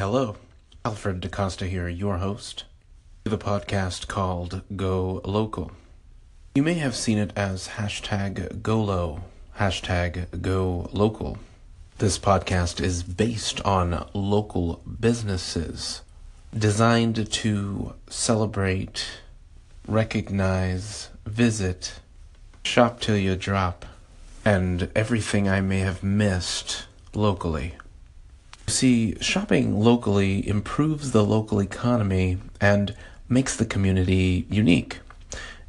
hello. 0.00 0.34
Alfred 0.82 1.20
DaCosta 1.20 1.66
here, 1.66 1.86
your 1.86 2.16
host. 2.16 2.64
The 3.24 3.36
podcast 3.36 4.08
called 4.08 4.62
Go 4.74 5.20
Local. 5.26 5.72
You 6.54 6.62
may 6.62 6.72
have 6.72 6.96
seen 6.96 7.18
it 7.18 7.34
as 7.36 7.68
hashtag 7.76 8.62
GoLo, 8.62 9.24
hashtag 9.58 10.40
Go 10.40 10.88
Local. 10.94 11.36
This 11.98 12.18
podcast 12.18 12.80
is 12.80 13.02
based 13.02 13.60
on 13.60 14.08
local 14.14 14.80
businesses 14.98 16.00
designed 16.56 17.30
to 17.30 17.92
celebrate, 18.08 19.06
recognize, 19.86 21.10
visit, 21.26 22.00
shop 22.64 23.00
till 23.00 23.18
you 23.18 23.36
drop, 23.36 23.84
and 24.46 24.90
everything 24.96 25.46
I 25.46 25.60
may 25.60 25.80
have 25.80 26.02
missed 26.02 26.86
locally. 27.12 27.74
See, 28.70 29.16
shopping 29.20 29.80
locally 29.80 30.48
improves 30.48 31.10
the 31.10 31.24
local 31.24 31.60
economy 31.60 32.38
and 32.60 32.94
makes 33.28 33.56
the 33.56 33.66
community 33.66 34.46
unique. 34.48 35.00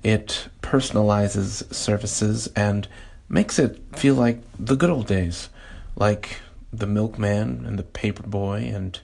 It 0.03 0.47
personalizes 0.61 1.73
services 1.73 2.47
and 2.55 2.87
makes 3.27 3.59
it 3.59 3.81
feel 3.97 4.15
like 4.15 4.41
the 4.57 4.75
good 4.75 4.91
old 4.91 5.07
days, 5.07 5.49
like 5.95 6.37
the 6.71 6.87
milkman 6.87 7.65
and 7.65 7.77
the 7.77 7.83
paper 7.83 8.23
boy 8.23 8.71
and 8.73 8.99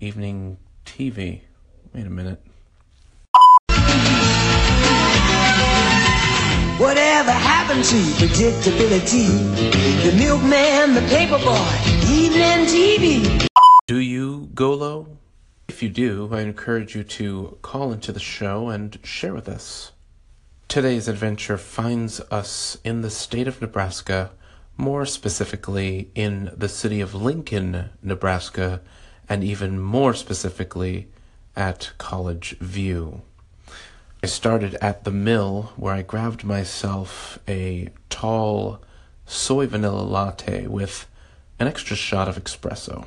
evening 0.00 0.56
TV. 0.84 1.42
Wait 1.94 2.06
a 2.06 2.10
minute. 2.10 2.40
Whatever 6.78 7.30
happened 7.30 7.84
to 7.84 7.96
predictability? 8.18 9.28
The 10.02 10.16
milkman, 10.18 10.94
the 10.94 11.06
paper 11.08 11.38
boy, 11.38 12.01
TV. 12.12 13.46
Do 13.86 13.96
you, 13.96 14.50
go 14.54 14.74
low? 14.74 15.16
If 15.68 15.82
you 15.82 15.88
do, 15.88 16.28
I 16.30 16.42
encourage 16.42 16.94
you 16.94 17.04
to 17.04 17.56
call 17.62 17.90
into 17.90 18.12
the 18.12 18.20
show 18.20 18.68
and 18.68 18.98
share 19.02 19.32
with 19.32 19.48
us. 19.48 19.92
Today's 20.68 21.08
adventure 21.08 21.56
finds 21.56 22.20
us 22.30 22.76
in 22.84 23.00
the 23.00 23.08
state 23.08 23.48
of 23.48 23.62
Nebraska, 23.62 24.30
more 24.76 25.06
specifically 25.06 26.10
in 26.14 26.50
the 26.54 26.68
city 26.68 27.00
of 27.00 27.14
Lincoln, 27.14 27.88
Nebraska, 28.02 28.82
and 29.26 29.42
even 29.42 29.80
more 29.80 30.12
specifically 30.12 31.08
at 31.56 31.92
College 31.96 32.58
View. 32.58 33.22
I 34.22 34.26
started 34.26 34.74
at 34.82 35.04
the 35.04 35.10
mill 35.10 35.72
where 35.76 35.94
I 35.94 36.02
grabbed 36.02 36.44
myself 36.44 37.38
a 37.48 37.88
tall 38.10 38.82
soy 39.24 39.66
vanilla 39.66 40.02
latte 40.02 40.66
with 40.66 41.06
an 41.62 41.68
extra 41.68 41.94
shot 41.94 42.28
of 42.28 42.42
espresso. 42.42 43.06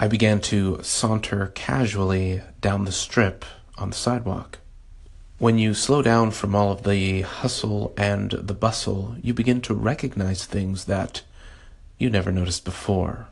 I 0.00 0.08
began 0.08 0.40
to 0.40 0.82
saunter 0.82 1.52
casually 1.54 2.42
down 2.60 2.84
the 2.84 2.90
strip 2.90 3.44
on 3.78 3.90
the 3.90 3.96
sidewalk. 3.96 4.58
When 5.38 5.58
you 5.58 5.72
slow 5.72 6.02
down 6.02 6.32
from 6.32 6.56
all 6.56 6.72
of 6.72 6.82
the 6.82 7.20
hustle 7.22 7.94
and 7.96 8.32
the 8.32 8.52
bustle, 8.52 9.14
you 9.22 9.32
begin 9.32 9.60
to 9.60 9.74
recognize 9.74 10.44
things 10.44 10.86
that 10.86 11.22
you 11.98 12.10
never 12.10 12.32
noticed 12.32 12.64
before. 12.64 13.28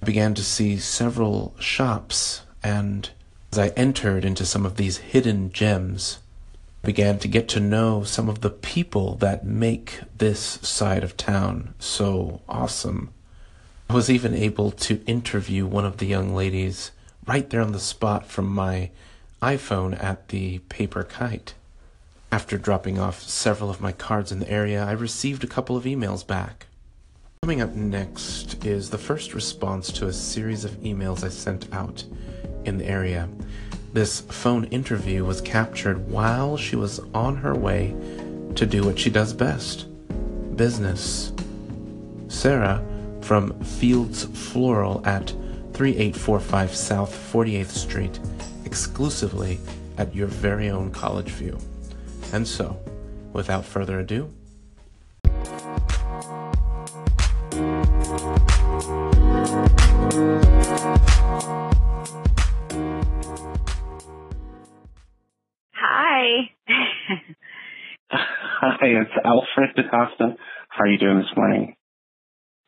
I 0.00 0.06
began 0.06 0.32
to 0.34 0.42
see 0.42 0.78
several 0.78 1.54
shops, 1.58 2.42
and 2.62 3.10
as 3.52 3.58
I 3.58 3.68
entered 3.76 4.24
into 4.24 4.46
some 4.46 4.64
of 4.64 4.76
these 4.76 4.96
hidden 5.12 5.52
gems, 5.52 6.20
I 6.82 6.86
began 6.86 7.18
to 7.18 7.28
get 7.28 7.46
to 7.50 7.60
know 7.60 8.04
some 8.04 8.30
of 8.30 8.40
the 8.40 8.48
people 8.48 9.16
that 9.16 9.44
make 9.44 10.00
this 10.16 10.40
side 10.62 11.04
of 11.04 11.18
town 11.18 11.74
so 11.78 12.40
awesome. 12.48 13.10
I 13.90 13.92
was 13.92 14.08
even 14.08 14.34
able 14.34 14.70
to 14.70 15.02
interview 15.04 15.66
one 15.66 15.84
of 15.84 15.96
the 15.96 16.06
young 16.06 16.32
ladies 16.32 16.92
right 17.26 17.50
there 17.50 17.60
on 17.60 17.72
the 17.72 17.80
spot 17.80 18.24
from 18.24 18.46
my 18.46 18.90
iPhone 19.42 20.00
at 20.00 20.28
the 20.28 20.60
Paper 20.68 21.02
Kite. 21.02 21.54
After 22.30 22.56
dropping 22.56 23.00
off 23.00 23.20
several 23.20 23.68
of 23.68 23.80
my 23.80 23.90
cards 23.90 24.30
in 24.30 24.38
the 24.38 24.48
area, 24.48 24.84
I 24.84 24.92
received 24.92 25.42
a 25.42 25.48
couple 25.48 25.76
of 25.76 25.86
emails 25.86 26.24
back. 26.24 26.68
Coming 27.42 27.60
up 27.60 27.74
next 27.74 28.64
is 28.64 28.90
the 28.90 28.96
first 28.96 29.34
response 29.34 29.90
to 29.94 30.06
a 30.06 30.12
series 30.12 30.64
of 30.64 30.80
emails 30.82 31.24
I 31.24 31.28
sent 31.28 31.66
out 31.74 32.04
in 32.64 32.78
the 32.78 32.86
area. 32.86 33.28
This 33.92 34.20
phone 34.20 34.66
interview 34.66 35.24
was 35.24 35.40
captured 35.40 36.08
while 36.08 36.56
she 36.56 36.76
was 36.76 37.00
on 37.12 37.38
her 37.38 37.56
way 37.56 37.96
to 38.54 38.66
do 38.66 38.84
what 38.84 39.00
she 39.00 39.10
does 39.10 39.32
best 39.32 39.86
business. 40.56 41.32
Sarah 42.28 42.84
from 43.22 43.58
Fields 43.60 44.24
Floral 44.24 45.06
at 45.06 45.30
3845 45.72 46.74
South 46.74 47.32
48th 47.32 47.66
Street 47.68 48.20
exclusively 48.64 49.58
at 49.98 50.14
your 50.14 50.26
very 50.26 50.70
own 50.70 50.90
College 50.90 51.30
View. 51.30 51.58
And 52.32 52.46
so, 52.46 52.78
without 53.32 53.64
further 53.64 54.00
ado, 54.00 54.30
Hi. 65.72 66.50
Hi, 68.10 68.76
it's 68.82 69.10
Alfred 69.24 69.70
DaCosta. 69.76 70.36
How 70.68 70.84
are 70.84 70.86
you 70.86 70.98
doing 70.98 71.18
this 71.18 71.36
morning? 71.36 71.74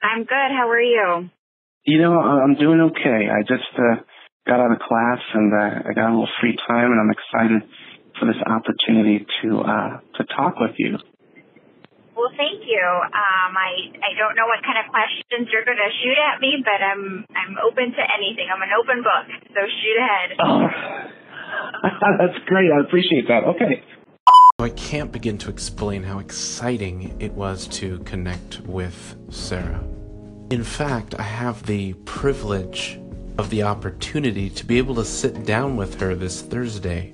I'm 0.02 0.24
good. 0.24 0.50
How 0.50 0.68
are 0.68 0.82
you? 0.82 1.30
You 1.86 1.98
know, 2.02 2.18
I'm 2.18 2.54
doing 2.54 2.80
okay. 2.90 3.30
I 3.30 3.42
just 3.42 3.70
uh, 3.78 4.02
got 4.46 4.60
out 4.60 4.72
of 4.72 4.78
class 4.78 5.22
and 5.34 5.50
uh, 5.54 5.88
I 5.88 5.90
got 5.94 6.10
a 6.10 6.14
little 6.14 6.30
free 6.40 6.56
time, 6.68 6.90
and 6.90 6.98
I'm 6.98 7.10
excited 7.10 7.62
for 8.18 8.26
this 8.26 8.38
opportunity 8.46 9.26
to 9.42 9.48
uh, 9.62 9.92
to 10.18 10.22
talk 10.34 10.58
with 10.58 10.74
you. 10.78 10.98
Well, 12.14 12.30
thank 12.36 12.62
you. 12.66 12.82
Um, 12.82 13.50
I 13.56 13.90
I 13.98 14.12
don't 14.18 14.36
know 14.36 14.46
what 14.46 14.62
kind 14.62 14.78
of 14.78 14.90
questions 14.92 15.48
you're 15.50 15.64
going 15.64 15.80
to 15.80 15.92
shoot 16.02 16.18
at 16.18 16.38
me, 16.38 16.62
but 16.62 16.78
I'm 16.78 17.24
I'm 17.34 17.54
open 17.66 17.90
to 17.94 18.02
anything. 18.14 18.46
I'm 18.46 18.62
an 18.62 18.74
open 18.78 19.02
book, 19.02 19.26
so 19.54 19.60
shoot 19.64 19.98
ahead. 19.98 20.28
Oh, 20.38 20.62
that's 22.22 22.38
great. 22.46 22.70
I 22.70 22.84
appreciate 22.84 23.26
that. 23.26 23.42
Okay. 23.56 23.82
I 24.62 24.70
can't 24.70 25.10
begin 25.10 25.38
to 25.38 25.50
explain 25.50 26.04
how 26.04 26.20
exciting 26.20 27.16
it 27.18 27.32
was 27.32 27.66
to 27.68 27.98
connect 28.00 28.60
with 28.60 29.16
Sarah. 29.28 29.82
In 30.50 30.62
fact, 30.62 31.16
I 31.18 31.22
have 31.22 31.66
the 31.66 31.94
privilege 32.04 33.00
of 33.38 33.50
the 33.50 33.64
opportunity 33.64 34.48
to 34.50 34.64
be 34.64 34.78
able 34.78 34.94
to 34.94 35.04
sit 35.04 35.44
down 35.44 35.76
with 35.76 35.98
her 36.00 36.14
this 36.14 36.42
Thursday. 36.42 37.12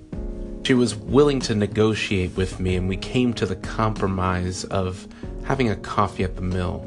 She 0.65 0.75
was 0.75 0.95
willing 0.95 1.41
to 1.41 1.55
negotiate 1.55 2.37
with 2.37 2.61
me, 2.61 2.77
and 2.77 2.87
we 2.87 2.99
came 2.99 3.33
to 3.35 3.47
the 3.47 3.57
compromise 3.57 4.65
of 4.65 5.09
having 5.45 5.71
a 5.71 5.77
coffee 5.77 6.25
at 6.25 6.37
the 6.37 6.43
mill. 6.43 6.85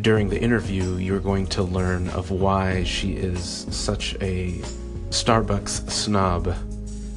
During 0.00 0.28
the 0.28 0.40
interview, 0.40 0.96
you're 0.96 1.20
going 1.20 1.46
to 1.48 1.62
learn 1.62 2.08
of 2.08 2.32
why 2.32 2.82
she 2.82 3.12
is 3.12 3.68
such 3.70 4.16
a 4.20 4.60
Starbucks 5.10 5.88
snob. 5.90 6.56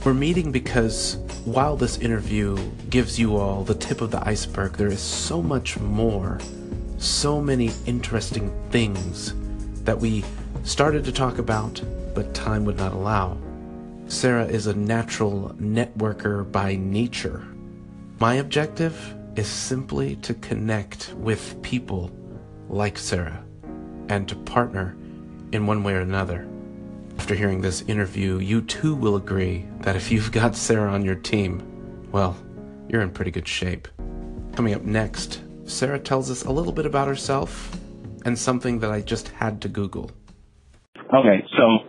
We're 0.06 0.14
meeting 0.14 0.54
because 0.54 1.18
while 1.44 1.76
this 1.76 1.98
interview 1.98 2.56
gives 2.90 3.20
you 3.20 3.36
all 3.36 3.66
the 3.66 3.76
tip 3.76 4.00
of 4.00 4.12
the 4.12 4.26
iceberg, 4.26 4.78
there 4.78 4.88
is 4.88 5.02
so 5.02 5.42
much 5.42 5.78
more, 5.78 6.40
so 6.98 7.42
many 7.42 7.72
interesting 7.86 8.50
things 8.70 9.34
that 9.84 10.00
we 10.00 10.24
started 10.64 11.04
to 11.04 11.12
talk 11.12 11.38
about, 11.38 11.84
but 12.16 12.34
time 12.34 12.64
would 12.64 12.78
not 12.78 12.94
allow. 12.94 13.38
Sarah 14.08 14.46
is 14.46 14.68
a 14.68 14.74
natural 14.74 15.54
networker 15.59 16.50
by 16.50 16.78
nature. 16.78 17.46
My 18.22 18.36
objective 18.36 18.98
is 19.36 19.48
simply 19.50 20.16
to 20.18 20.34
connect 20.36 21.14
with 21.16 21.62
people 21.62 22.09
like 22.70 22.98
Sarah 22.98 23.44
and 24.08 24.30
to 24.30 24.36
partner 24.38 24.96
in 25.52 25.68
one 25.68 25.84
way 25.84 25.94
or 25.94 26.00
another. 26.00 26.48
After 27.19 27.35
hearing 27.35 27.59
this 27.59 27.82
interview, 27.82 28.40
you 28.40 28.61
too 28.61 28.96
will 28.96 29.17
agree 29.17 29.66
that 29.82 29.97
if 29.97 30.09
you've 30.09 30.32
got 30.32 30.55
Sarah 30.55 30.90
on 30.90 31.03
your 31.03 31.16
team, 31.16 31.61
well, 32.14 32.38
you're 32.88 33.02
in 33.02 33.11
pretty 33.11 33.29
good 33.29 33.46
shape. 33.46 33.90
Coming 34.55 34.73
up 34.73 34.84
next, 34.84 35.41
Sarah 35.66 35.99
tells 35.99 36.32
us 36.32 36.46
a 36.46 36.49
little 36.49 36.72
bit 36.72 36.85
about 36.85 37.09
herself 37.09 37.78
and 38.23 38.40
something 38.40 38.79
that 38.79 38.90
I 38.90 39.02
just 39.02 39.28
had 39.28 39.61
to 39.64 39.67
Google. 39.67 40.09
Okay, 40.96 41.44
so 41.58 41.79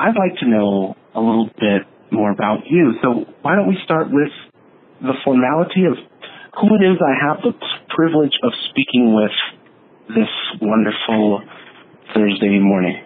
I'd 0.00 0.18
like 0.18 0.36
to 0.40 0.48
know 0.48 0.96
a 1.14 1.20
little 1.20 1.48
bit 1.60 1.82
more 2.10 2.32
about 2.32 2.66
you. 2.68 2.94
So 3.00 3.26
why 3.42 3.54
don't 3.54 3.68
we 3.68 3.78
start 3.84 4.08
with 4.10 4.32
the 5.00 5.14
formality 5.24 5.84
of 5.84 5.94
who 6.60 6.66
it 6.74 6.84
is 6.84 6.98
I 7.00 7.14
have 7.28 7.36
the 7.44 7.52
privilege 7.94 8.34
of 8.42 8.50
speaking 8.68 9.14
with 9.14 9.30
this 10.08 10.60
wonderful 10.60 11.42
Thursday 12.12 12.58
morning? 12.58 13.04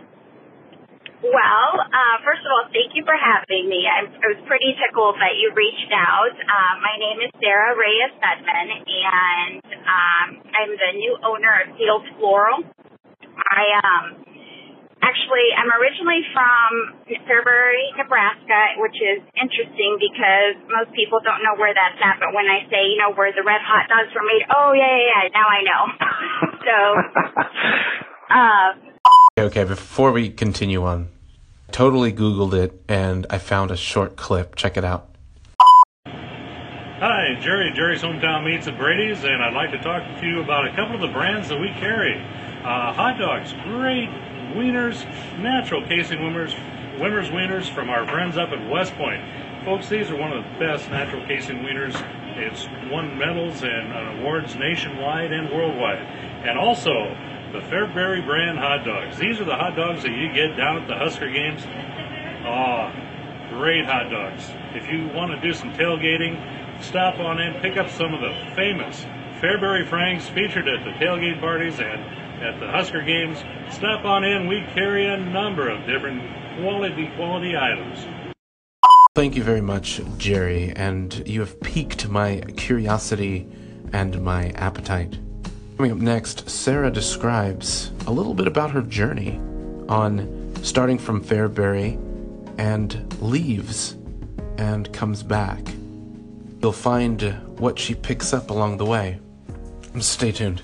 Well, 1.25 1.71
uh, 1.81 2.17
first 2.21 2.44
of 2.44 2.53
all, 2.53 2.69
thank 2.69 2.93
you 2.93 3.00
for 3.09 3.17
having 3.17 3.65
me. 3.65 3.88
I, 3.88 4.05
I 4.05 4.26
was 4.37 4.44
pretty 4.44 4.76
tickled 4.76 5.17
that 5.25 5.41
you 5.41 5.56
reached 5.56 5.88
out. 5.88 6.37
Uh, 6.37 6.75
my 6.85 7.00
name 7.00 7.25
is 7.25 7.32
Sarah 7.41 7.73
Reyes 7.73 8.12
Sedman, 8.21 8.69
and 8.76 9.65
um, 9.88 10.29
I'm 10.53 10.76
the 10.76 10.93
new 11.00 11.17
owner 11.25 11.65
of 11.65 11.73
Fields 11.81 12.05
Floral. 12.21 12.69
I 13.41 13.65
um, 13.81 14.25
Actually, 15.05 15.53
I'm 15.53 15.69
originally 15.69 16.25
from 16.32 16.69
Fairbury, 17.29 17.93
Nebraska, 17.97 18.81
which 18.81 18.97
is 18.97 19.21
interesting 19.37 20.00
because 20.00 20.56
most 20.69 20.97
people 20.97 21.21
don't 21.21 21.44
know 21.44 21.56
where 21.61 21.76
that's 21.76 22.00
at. 22.00 22.21
But 22.21 22.32
when 22.32 22.49
I 22.49 22.65
say, 22.73 22.88
you 22.88 22.97
know, 22.97 23.12
where 23.12 23.29
the 23.32 23.44
red 23.44 23.61
hot 23.61 23.85
dogs 23.88 24.12
were 24.17 24.25
made, 24.25 24.44
oh 24.49 24.73
yeah, 24.73 24.93
yeah, 24.93 25.25
yeah 25.25 25.37
now 25.37 25.44
I 25.44 25.61
know. 25.61 25.82
so, 26.69 26.76
uh, 28.32 28.69
okay, 29.44 29.65
before 29.65 30.12
we 30.12 30.31
continue 30.31 30.85
on, 30.85 31.13
totally 31.75 32.12
Googled 32.12 32.55
it 32.55 32.81
and 32.88 33.26
I 33.31 33.38
found 33.38 33.73
a 33.73 33.76
short 33.76 34.15
clip. 34.15 34.55
Check 34.55 34.76
it 34.76 34.85
out. 34.85 35.09
Hi, 36.06 37.37
Jerry, 37.41 37.73
Jerry's 37.75 38.00
Hometown 38.00 38.44
Meats 38.44 38.69
at 38.69 38.79
Brady's, 38.79 39.25
and 39.25 39.43
I'd 39.43 39.55
like 39.55 39.73
to 39.73 39.82
talk 39.82 40.05
to 40.21 40.26
you 40.26 40.41
about 40.41 40.69
a 40.69 40.76
couple 40.76 40.94
of 40.94 41.00
the 41.00 41.09
brands 41.09 41.49
that 41.49 41.61
we 41.61 41.67
carry. 41.71 42.15
Uh, 42.62 42.93
hot 42.93 43.19
dogs, 43.19 43.53
great 43.65 44.09
wieners, 44.55 45.05
natural 45.41 45.82
casing 45.82 46.21
wieners, 46.21 46.55
Wimmer's 47.00 47.29
wieners 47.31 47.75
from 47.75 47.91
our 47.91 48.06
friends 48.06 48.37
up 48.37 48.50
at 48.50 48.71
West 48.71 48.94
Point. 48.94 49.21
Folks, 49.65 49.88
these 49.88 50.11
are 50.11 50.17
one 50.17 50.32
of 50.32 50.44
the 50.44 50.50
best 50.61 50.88
natural 50.91 51.26
casing 51.26 51.59
wieners. 51.59 52.00
It's 52.37 52.69
won 52.88 53.19
medals 53.19 53.65
and 53.65 54.21
awards 54.21 54.55
nationwide 54.55 55.32
and 55.32 55.50
worldwide. 55.50 55.99
And 56.47 56.56
also, 56.56 56.93
the 57.55 57.61
Fairbury 57.61 58.27
brand 58.27 58.59
hot 58.59 58.85
dogs. 58.85 59.17
These 59.17 59.41
are 59.41 59.45
the 59.45 59.55
hot 59.55 59.77
dogs 59.77 60.03
that 60.03 60.11
you 60.11 60.33
get 60.35 60.56
down 60.56 60.83
at 60.83 60.89
the 60.89 60.97
Husker 60.97 61.31
games. 61.31 61.62
Oh, 62.45 62.91
great 63.56 63.87
hot 63.87 64.11
dogs. 64.11 64.51
If 64.75 64.91
you 64.91 65.06
want 65.15 65.31
to 65.31 65.41
do 65.41 65.55
some 65.55 65.73
tailgating, 65.75 66.35
stop 66.83 67.21
on 67.21 67.41
in, 67.41 67.55
pick 67.61 67.77
up 67.77 67.89
some 67.91 68.12
of 68.12 68.21
the 68.21 68.35
famous 68.56 69.06
Fairbury 69.41 69.89
Franks 69.89 70.29
featured 70.29 70.67
at 70.67 70.85
the 70.85 70.91
tailgate 70.99 71.39
parties 71.39 71.79
and 71.79 72.01
at 72.43 72.59
the 72.59 72.67
Husker 72.67 73.03
games. 73.03 73.39
Stop 73.71 74.05
on 74.05 74.25
in. 74.25 74.49
We 74.49 74.65
carry 74.75 75.07
a 75.07 75.17
number 75.17 75.69
of 75.69 75.87
different 75.87 76.23
quality 76.59 77.09
quality 77.15 77.57
items. 77.57 78.05
Thank 79.15 79.37
you 79.37 79.45
very 79.45 79.61
much, 79.61 80.00
Jerry, 80.19 80.73
and 80.75 81.23
you 81.25 81.39
have 81.39 81.61
piqued 81.61 82.09
my 82.09 82.41
curiosity 82.57 83.47
and 83.93 84.21
my 84.23 84.50
appetite. 84.57 85.21
Coming 85.76 85.91
up 85.91 85.99
next, 85.99 86.49
Sarah 86.49 86.91
describes 86.91 87.91
a 88.06 88.12
little 88.12 88.35
bit 88.35 88.47
about 88.47 88.71
her 88.71 88.81
journey 88.81 89.41
on 89.88 90.55
starting 90.62 90.99
from 90.99 91.23
Fairbury 91.23 91.99
and 92.59 93.21
leaves 93.21 93.97
and 94.56 94.93
comes 94.93 95.25
back. 95.25 95.67
You'll 96.62 96.71
find 96.71 97.21
what 97.59 97.79
she 97.81 97.97
picks 97.97 98.32
up 98.32 98.50
along 98.50 98.76
the 98.76 98.87
way. 98.87 99.19
Stay 99.99 100.31
tuned. 100.31 100.62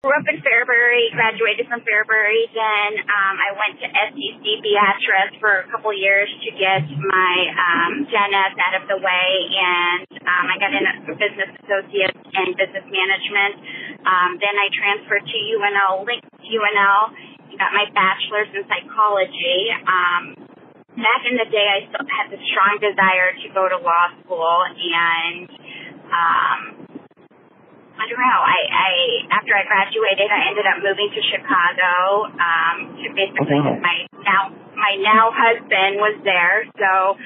Grew 0.00 0.16
up 0.16 0.24
in 0.32 0.40
Fairbury, 0.40 1.12
graduated 1.12 1.68
from 1.68 1.84
Fairbury. 1.84 2.48
Then 2.56 3.04
um, 3.04 3.36
I 3.36 3.52
went 3.52 3.76
to 3.84 3.86
SCC 3.92 4.64
Beatrice 4.64 5.36
for 5.36 5.60
a 5.60 5.68
couple 5.68 5.92
years 5.92 6.32
to 6.40 6.50
get 6.56 6.88
my 6.88 7.34
um, 7.52 8.08
gen 8.08 8.32
eds 8.32 8.56
out 8.56 8.80
of 8.80 8.88
the 8.88 8.96
way, 8.96 9.28
and 9.52 10.08
um, 10.24 10.44
I 10.48 10.56
got 10.56 10.72
in 10.72 10.84
a 10.88 10.94
business 11.20 11.52
associate 11.60 12.16
in 12.16 12.56
business 12.56 12.88
management. 12.88 13.60
Um, 14.06 14.40
then 14.40 14.54
I 14.56 14.66
transferred 14.72 15.24
to 15.24 15.36
UNL, 15.56 16.06
linked 16.06 16.28
UNL, 16.40 17.00
got 17.60 17.76
my 17.76 17.84
bachelor's 17.92 18.48
in 18.56 18.64
psychology. 18.64 19.68
Um, 19.84 20.32
back 20.96 21.20
in 21.28 21.36
the 21.36 21.44
day, 21.52 21.68
I 21.68 21.84
still 21.92 22.08
had 22.08 22.32
the 22.32 22.40
strong 22.48 22.80
desire 22.80 23.36
to 23.36 23.46
go 23.52 23.68
to 23.68 23.76
law 23.84 24.08
school, 24.24 24.64
and 24.64 25.44
um, 26.08 26.60
I 28.00 28.04
don't 28.08 28.16
know. 28.16 28.40
I, 28.40 28.60
I 28.72 28.90
after 29.36 29.52
I 29.52 29.68
graduated, 29.68 30.32
I 30.32 30.40
ended 30.48 30.64
up 30.64 30.80
moving 30.80 31.12
to 31.12 31.20
Chicago 31.20 31.92
um, 32.32 32.76
to 32.96 33.06
basically 33.12 33.60
oh, 33.60 33.76
wow. 33.76 33.84
my 33.84 33.96
now 34.24 34.42
my 34.72 34.96
now 34.96 35.28
husband 35.28 36.00
was 36.00 36.16
there, 36.24 36.64
so 36.80 37.20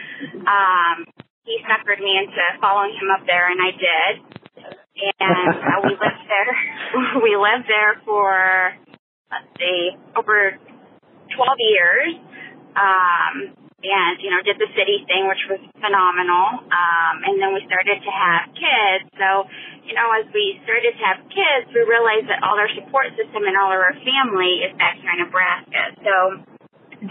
um, 0.50 1.06
he 1.46 1.62
suckered 1.62 2.02
me 2.02 2.18
into 2.18 2.42
following 2.58 2.90
him 2.98 3.06
up 3.14 3.22
there, 3.30 3.46
and 3.46 3.62
I 3.62 3.70
did. 3.70 4.43
And 4.94 5.54
uh, 5.58 5.80
we 5.82 5.90
lived 5.90 6.24
there. 6.30 6.52
we 7.22 7.36
lived 7.36 7.66
there 7.66 8.00
for 8.04 8.74
let's 9.30 9.50
see, 9.58 9.90
over 10.16 10.54
12 11.34 11.58
years. 11.58 12.14
Um, 12.74 13.64
and 13.84 14.16
you 14.24 14.32
know 14.32 14.40
did 14.40 14.56
the 14.56 14.70
city 14.72 15.04
thing, 15.04 15.28
which 15.28 15.44
was 15.46 15.60
phenomenal. 15.76 16.64
Um, 16.72 17.14
and 17.28 17.36
then 17.36 17.52
we 17.52 17.60
started 17.68 18.00
to 18.00 18.12
have 18.12 18.48
kids. 18.56 19.04
So 19.20 19.44
you 19.84 19.92
know, 19.92 20.08
as 20.16 20.24
we 20.32 20.56
started 20.64 20.96
to 20.96 21.04
have 21.04 21.20
kids, 21.28 21.68
we 21.76 21.84
realized 21.84 22.32
that 22.32 22.40
all 22.40 22.56
our 22.56 22.72
support 22.72 23.12
system 23.12 23.44
and 23.44 23.54
all 23.60 23.68
of 23.68 23.80
our 23.80 23.92
family 24.00 24.64
is 24.64 24.72
back 24.80 24.96
here 25.04 25.12
in 25.12 25.20
Nebraska. 25.20 25.82
So 26.00 26.14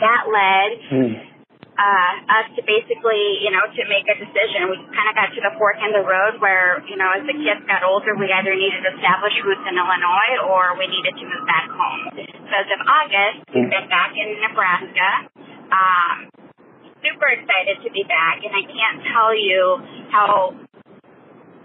that 0.02 0.24
led. 0.26 0.70
Mm. 0.90 1.33
Uh, 1.74 2.14
us 2.30 2.54
to 2.54 2.62
basically, 2.70 3.42
you 3.42 3.50
know, 3.50 3.66
to 3.66 3.82
make 3.90 4.06
a 4.06 4.14
decision. 4.14 4.70
We 4.70 4.78
kind 4.94 5.10
of 5.10 5.18
got 5.18 5.34
to 5.34 5.42
the 5.42 5.58
fork 5.58 5.82
in 5.82 5.90
the 5.90 6.06
road 6.06 6.38
where, 6.38 6.86
you 6.86 6.94
know, 6.94 7.10
as 7.18 7.26
the 7.26 7.34
kids 7.34 7.66
got 7.66 7.82
older, 7.82 8.14
we 8.14 8.30
either 8.30 8.54
needed 8.54 8.86
to 8.86 8.94
establish 8.94 9.34
roots 9.42 9.66
in 9.66 9.74
Illinois 9.74 10.38
or 10.46 10.78
we 10.78 10.86
needed 10.86 11.18
to 11.18 11.26
move 11.26 11.42
back 11.50 11.66
home. 11.74 12.14
So 12.14 12.54
as 12.54 12.70
of 12.78 12.82
August, 12.86 13.50
we've 13.58 13.74
been 13.74 13.90
back 13.90 14.14
in 14.14 14.38
Nebraska. 14.38 15.10
Um, 15.74 16.30
super 17.02 17.28
excited 17.34 17.82
to 17.82 17.90
be 17.90 18.06
back, 18.06 18.46
and 18.46 18.54
I 18.54 18.64
can't 18.70 19.00
tell 19.10 19.34
you 19.34 19.82
how 20.14 20.54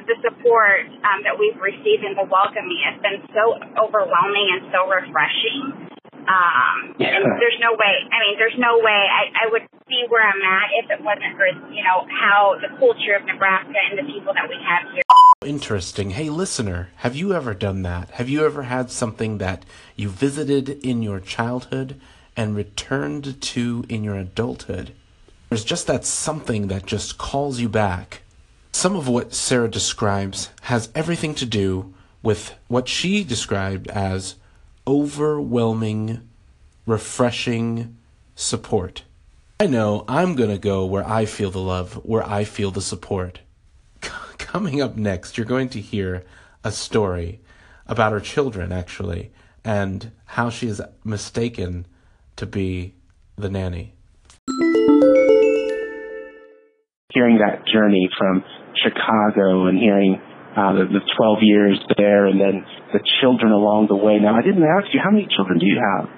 the 0.08 0.16
support 0.24 0.88
um, 1.04 1.20
that 1.28 1.36
we've 1.36 1.60
received 1.60 2.00
and 2.00 2.16
the 2.16 2.24
welcoming 2.24 2.80
has 2.88 2.96
been 3.04 3.20
so 3.36 3.60
overwhelming 3.76 4.48
and 4.56 4.72
so 4.72 4.88
refreshing. 4.88 5.87
Um, 6.28 6.94
yeah. 7.00 7.16
And 7.16 7.24
there's 7.40 7.56
no 7.58 7.72
way, 7.72 8.04
I 8.12 8.20
mean, 8.20 8.36
there's 8.38 8.58
no 8.58 8.78
way 8.78 9.08
I, 9.08 9.48
I 9.48 9.50
would 9.50 9.62
be 9.88 10.04
where 10.08 10.22
I'm 10.22 10.42
at 10.42 10.68
if 10.84 10.90
it 10.90 11.02
wasn't 11.02 11.36
for, 11.36 11.46
you 11.72 11.82
know, 11.82 12.06
how 12.20 12.56
the 12.60 12.68
culture 12.78 13.16
of 13.16 13.24
Nebraska 13.24 13.72
and 13.90 13.98
the 13.98 14.12
people 14.12 14.34
that 14.34 14.46
we 14.46 14.56
have 14.60 14.92
here. 14.92 15.02
Interesting. 15.42 16.10
Hey, 16.10 16.28
listener, 16.28 16.90
have 16.96 17.16
you 17.16 17.32
ever 17.32 17.54
done 17.54 17.82
that? 17.82 18.10
Have 18.10 18.28
you 18.28 18.44
ever 18.44 18.64
had 18.64 18.90
something 18.90 19.38
that 19.38 19.64
you 19.96 20.10
visited 20.10 20.68
in 20.84 21.02
your 21.02 21.20
childhood 21.20 21.98
and 22.36 22.54
returned 22.54 23.40
to 23.40 23.84
in 23.88 24.04
your 24.04 24.16
adulthood? 24.16 24.92
There's 25.48 25.64
just 25.64 25.86
that 25.86 26.04
something 26.04 26.66
that 26.68 26.84
just 26.84 27.16
calls 27.16 27.58
you 27.58 27.70
back. 27.70 28.20
Some 28.72 28.96
of 28.96 29.08
what 29.08 29.32
Sarah 29.32 29.70
describes 29.70 30.50
has 30.62 30.90
everything 30.94 31.34
to 31.36 31.46
do 31.46 31.94
with 32.22 32.54
what 32.66 32.86
she 32.86 33.24
described 33.24 33.88
as 33.88 34.34
overwhelming, 34.88 36.26
refreshing 36.86 37.96
support. 38.34 39.04
I 39.60 39.66
know 39.66 40.04
I'm 40.08 40.34
going 40.34 40.50
to 40.50 40.58
go 40.58 40.86
where 40.86 41.06
I 41.06 41.26
feel 41.26 41.50
the 41.50 41.60
love, 41.60 41.94
where 42.04 42.26
I 42.26 42.44
feel 42.44 42.70
the 42.70 42.80
support. 42.80 43.40
Coming 44.00 44.80
up 44.80 44.96
next, 44.96 45.36
you're 45.36 45.46
going 45.46 45.68
to 45.70 45.80
hear 45.80 46.24
a 46.64 46.72
story 46.72 47.40
about 47.86 48.12
her 48.12 48.20
children, 48.20 48.72
actually, 48.72 49.30
and 49.62 50.10
how 50.24 50.48
she 50.48 50.68
is 50.68 50.80
mistaken 51.04 51.86
to 52.36 52.46
be 52.46 52.94
the 53.36 53.50
nanny 53.50 53.94
hearing 57.14 57.38
that 57.38 57.66
journey 57.66 58.08
from 58.18 58.44
Chicago 58.84 59.66
and 59.66 59.78
hearing 59.78 60.20
uh, 60.56 60.72
the, 60.72 60.84
the 60.86 61.00
12 61.16 61.38
years 61.42 61.78
there 61.96 62.26
and 62.26 62.40
then 62.40 62.64
the 62.92 63.00
children 63.20 63.52
along 63.52 63.88
the 63.92 63.98
way. 63.98 64.16
Now, 64.16 64.36
I 64.36 64.42
didn't 64.42 64.64
ask 64.64 64.88
you, 64.92 65.00
how 65.02 65.12
many 65.12 65.28
children 65.28 65.60
do 65.60 65.66
you 65.68 65.76
have? 65.76 66.08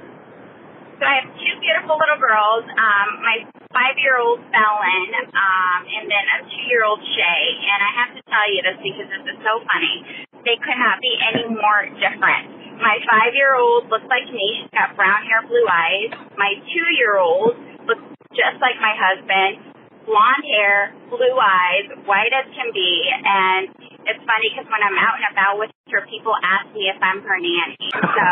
So 1.01 1.09
I 1.09 1.25
have 1.25 1.29
two 1.33 1.55
beautiful 1.65 1.97
little 1.97 2.21
girls. 2.21 2.69
Um, 2.69 3.09
my 3.25 3.37
five-year-old 3.73 4.45
Fallon, 4.53 5.09
um, 5.33 5.81
and 5.89 6.05
then 6.07 6.25
a 6.29 6.39
two-year-old 6.45 7.01
Shay. 7.01 7.43
And 7.57 7.79
I 7.81 7.91
have 8.05 8.11
to 8.15 8.23
tell 8.29 8.47
you 8.53 8.61
this 8.61 8.79
because 8.85 9.09
this 9.09 9.25
is 9.33 9.39
so 9.41 9.65
funny. 9.65 9.95
They 10.45 10.61
could 10.61 10.77
not 10.77 11.01
be 11.01 11.13
any 11.25 11.49
more 11.49 11.89
different. 11.97 12.53
My 12.85 13.01
five-year-old 13.09 13.89
looks 13.89 14.09
like 14.13 14.29
me. 14.29 14.47
She's 14.61 14.73
got 14.77 14.93
brown 14.93 15.25
hair, 15.25 15.41
blue 15.49 15.65
eyes. 15.69 16.13
My 16.37 16.53
two-year-old 16.69 17.89
looks 17.89 18.05
just 18.37 18.61
like 18.61 18.77
my 18.79 18.93
husband 18.93 19.71
blonde 20.11 20.43
hair, 20.43 20.91
blue 21.07 21.37
eyes, 21.39 21.87
white 22.03 22.35
as 22.35 22.49
can 22.51 22.75
be, 22.75 22.93
and 23.07 23.71
it's 24.11 24.23
funny 24.27 24.51
because 24.51 24.67
when 24.67 24.83
I'm 24.83 24.99
out 24.99 25.23
and 25.23 25.27
about 25.31 25.55
with 25.61 25.71
her, 25.93 26.07
people 26.09 26.33
ask 26.43 26.67
me 26.75 26.91
if 26.91 27.01
I'm 27.03 27.23
her 27.23 27.39
nanny. 27.39 27.91
So, 27.93 28.29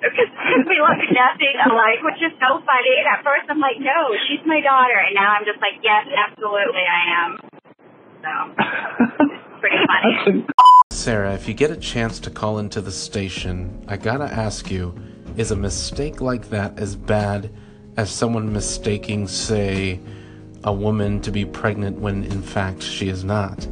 because 0.00 0.30
we 0.70 0.76
look 0.80 1.00
nothing 1.12 1.56
alike, 1.66 2.00
which 2.02 2.20
is 2.20 2.34
so 2.40 2.60
funny. 2.64 2.94
And 2.98 3.06
at 3.10 3.24
first 3.24 3.46
I'm 3.48 3.60
like, 3.60 3.78
no, 3.78 4.14
she's 4.26 4.44
my 4.46 4.60
daughter, 4.60 4.98
and 4.98 5.14
now 5.14 5.36
I'm 5.36 5.44
just 5.44 5.60
like, 5.60 5.78
yes, 5.82 6.06
absolutely, 6.10 6.84
I 6.84 7.02
am. 7.24 7.30
So, 8.20 8.32
pretty 9.60 9.80
funny. 9.90 10.46
Sarah, 10.92 11.34
if 11.34 11.48
you 11.48 11.54
get 11.54 11.70
a 11.70 11.76
chance 11.76 12.18
to 12.20 12.30
call 12.30 12.58
into 12.58 12.80
the 12.80 12.92
station, 12.92 13.84
I 13.88 13.96
gotta 13.96 14.24
ask 14.24 14.70
you, 14.70 14.94
is 15.36 15.50
a 15.50 15.56
mistake 15.56 16.20
like 16.20 16.50
that 16.50 16.78
as 16.78 16.96
bad 16.96 17.50
as 17.96 18.10
someone 18.10 18.52
mistaking, 18.52 19.26
say, 19.28 20.00
a 20.64 20.72
woman 20.72 21.20
to 21.22 21.30
be 21.30 21.44
pregnant 21.44 21.98
when 21.98 22.24
in 22.24 22.42
fact 22.42 22.82
she 22.82 23.08
is 23.08 23.24
not. 23.24 23.66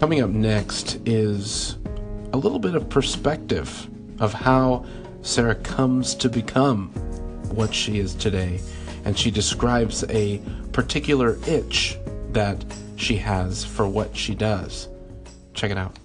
Coming 0.00 0.22
up 0.22 0.30
next 0.30 0.96
is 1.06 1.76
a 2.32 2.36
little 2.36 2.58
bit 2.58 2.74
of 2.74 2.88
perspective 2.88 3.88
of 4.20 4.32
how 4.32 4.84
Sarah 5.22 5.54
comes 5.54 6.14
to 6.16 6.28
become 6.28 6.88
what 7.54 7.74
she 7.74 7.98
is 7.98 8.14
today. 8.14 8.60
And 9.04 9.18
she 9.18 9.30
describes 9.30 10.04
a 10.08 10.40
particular 10.72 11.38
itch 11.46 11.96
that 12.30 12.64
she 12.96 13.16
has 13.16 13.64
for 13.64 13.86
what 13.86 14.16
she 14.16 14.34
does. 14.34 14.88
Check 15.54 15.70
it 15.70 15.78
out. 15.78 15.98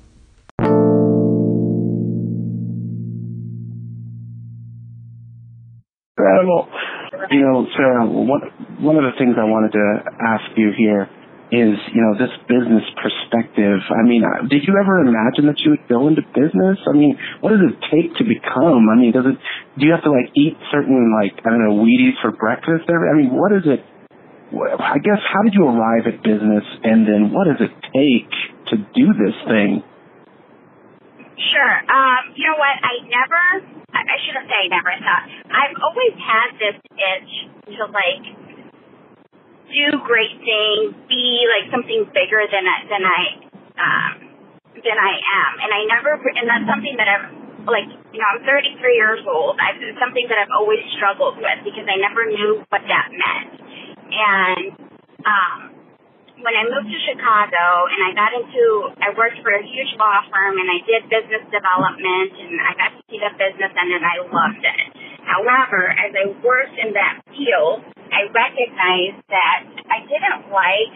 You 7.29 7.41
know, 7.41 7.67
Sarah, 7.75 8.05
one, 8.07 8.41
one 8.79 8.95
of 8.95 9.03
the 9.03 9.11
things 9.19 9.35
I 9.37 9.43
wanted 9.43 9.73
to 9.73 9.99
ask 10.21 10.45
you 10.55 10.71
here 10.77 11.09
is, 11.47 11.79
you 11.95 12.01
know, 12.03 12.11
this 12.19 12.33
business 12.51 12.83
perspective. 12.99 13.79
I 13.87 14.03
mean, 14.03 14.23
uh, 14.27 14.43
did 14.51 14.67
you 14.67 14.75
ever 14.75 14.99
imagine 14.99 15.47
that 15.47 15.55
you 15.63 15.71
would 15.71 15.87
go 15.87 16.11
into 16.11 16.21
business? 16.35 16.75
I 16.83 16.91
mean, 16.91 17.15
what 17.39 17.55
does 17.55 17.63
it 17.63 17.75
take 17.87 18.11
to 18.19 18.27
become? 18.27 18.91
I 18.91 18.99
mean, 18.99 19.15
does 19.15 19.23
it, 19.23 19.39
do 19.79 19.87
you 19.87 19.95
have 19.95 20.03
to 20.03 20.11
like 20.11 20.27
eat 20.35 20.59
certain 20.71 21.15
like, 21.15 21.39
I 21.47 21.55
don't 21.55 21.63
know, 21.63 21.79
Wheaties 21.79 22.19
for 22.19 22.35
breakfast 22.35 22.91
every, 22.91 23.07
I 23.07 23.15
mean, 23.15 23.31
what 23.31 23.55
is 23.55 23.63
it, 23.63 23.79
I 24.51 24.99
guess, 24.99 25.23
how 25.23 25.43
did 25.43 25.55
you 25.55 25.67
arrive 25.67 26.07
at 26.07 26.19
business 26.19 26.67
and 26.83 27.07
then 27.07 27.31
what 27.31 27.47
does 27.47 27.63
it 27.63 27.71
take 27.95 28.31
to 28.71 28.75
do 28.91 29.15
this 29.15 29.35
thing? 29.47 29.83
Sure. 31.37 31.75
Um, 31.87 32.35
you 32.35 32.43
know 32.43 32.59
what? 32.59 32.75
I 32.75 33.07
never, 33.07 33.43
I 33.95 34.17
shouldn't 34.27 34.51
say 34.51 34.67
I 34.67 34.69
never 34.73 34.91
thought. 34.99 35.25
I've 35.47 35.75
always 35.79 36.15
had 36.19 36.49
this 36.59 36.75
itch 36.91 37.33
to 37.77 37.87
like 37.87 38.46
do 39.69 39.99
great 40.03 40.35
things, 40.41 40.95
be 41.07 41.45
like 41.47 41.71
something 41.71 42.07
bigger 42.11 42.43
than 42.47 42.63
I, 42.65 42.77
than 42.87 43.03
I, 43.03 43.21
um, 43.77 44.13
than 44.79 44.97
I 44.97 45.13
am. 45.19 45.51
And 45.63 45.69
I 45.71 45.81
never, 45.87 46.11
and 46.15 46.45
that's 46.47 46.67
something 46.67 46.95
that 46.97 47.07
I've, 47.07 47.27
like, 47.67 47.89
you 48.15 48.19
know, 48.19 48.29
I'm 48.31 48.41
33 48.47 48.79
years 48.95 49.21
old. 49.27 49.59
I've, 49.59 49.79
it's 49.79 49.99
something 49.99 50.25
that 50.31 50.39
I've 50.39 50.53
always 50.55 50.79
struggled 50.95 51.37
with 51.37 51.59
because 51.67 51.87
I 51.87 51.99
never 51.99 52.23
knew 52.27 52.63
what 52.71 52.83
that 52.87 53.07
meant. 53.11 53.51
And, 54.07 54.65
um, 55.27 55.77
when 56.37 56.53
I 56.53 56.69
moved 56.69 56.89
to 56.93 56.99
Chicago 57.01 57.89
and 57.89 57.99
I 58.05 58.11
got 58.13 58.29
into, 58.37 58.93
I 59.01 59.09
worked 59.17 59.41
for 59.41 59.49
a 59.49 59.63
huge 59.65 59.91
law 59.97 60.21
firm 60.29 60.61
and 60.61 60.69
I 60.69 60.79
did 60.85 61.09
business 61.09 61.43
development 61.49 62.29
and 62.37 62.61
I 62.61 62.71
got 62.77 62.89
to 62.93 63.01
see 63.09 63.17
the 63.17 63.33
business 63.41 63.73
end 63.73 63.91
and 63.97 64.05
I 64.05 64.21
loved 64.21 64.61
it. 64.61 64.87
However, 65.25 65.91
as 65.91 66.13
I 66.13 66.25
worked 66.45 66.77
in 66.77 66.93
that 66.93 67.25
field, 67.33 67.83
I 68.11 68.31
recognized 68.31 69.23
that 69.29 69.59
I 69.89 69.99
didn't 70.07 70.51
like 70.51 70.95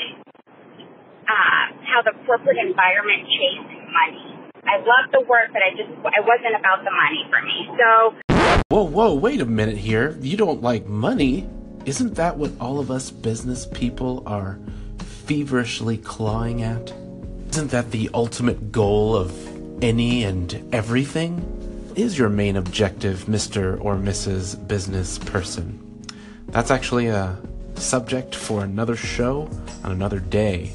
uh, 1.27 1.63
how 1.86 2.01
the 2.03 2.13
corporate 2.25 2.58
environment 2.58 3.27
chased 3.27 3.72
money. 3.91 4.27
I 4.63 4.77
loved 4.77 5.12
the 5.12 5.22
work, 5.27 5.50
but 5.51 5.62
I 5.62 5.75
just, 5.75 5.89
I 5.89 6.22
wasn't 6.22 6.56
about 6.60 6.84
the 6.84 6.91
money 6.91 7.25
for 7.30 7.41
me. 7.41 7.68
So 7.77 8.32
Whoa, 8.72 8.84
whoa, 8.84 9.13
wait 9.15 9.41
a 9.41 9.46
minute 9.46 9.77
here. 9.77 10.18
You 10.22 10.38
don't 10.38 10.62
like 10.62 10.86
money? 10.86 11.50
Isn't 11.86 12.15
that 12.15 12.38
what 12.38 12.51
all 12.60 12.80
of 12.80 12.89
us 12.89 13.12
business 13.12 13.65
people 13.65 14.24
are 14.25 14.60
feverishly 15.00 15.98
clawing 15.98 16.63
at? 16.63 16.94
Isn't 17.50 17.72
that 17.72 17.91
the 17.91 18.10
ultimate 18.13 18.72
goal 18.72 19.15
of 19.15 19.84
any 19.84 20.24
and 20.24 20.74
everything? 20.74 21.91
Is 21.98 22.18
your 22.18 22.30
main 22.30 22.56
objective 22.56 23.25
Mr. 23.25 23.77
or 23.84 23.96
Mrs. 23.96 24.56
Business 24.70 25.20
Person? 25.20 25.90
That's 26.51 26.70
actually 26.70 27.08
a 27.08 27.38
subject 27.75 28.36
for 28.36 28.63
another 28.63 28.96
show 28.96 29.50
on 29.84 29.91
another 29.91 30.20
day. 30.20 30.74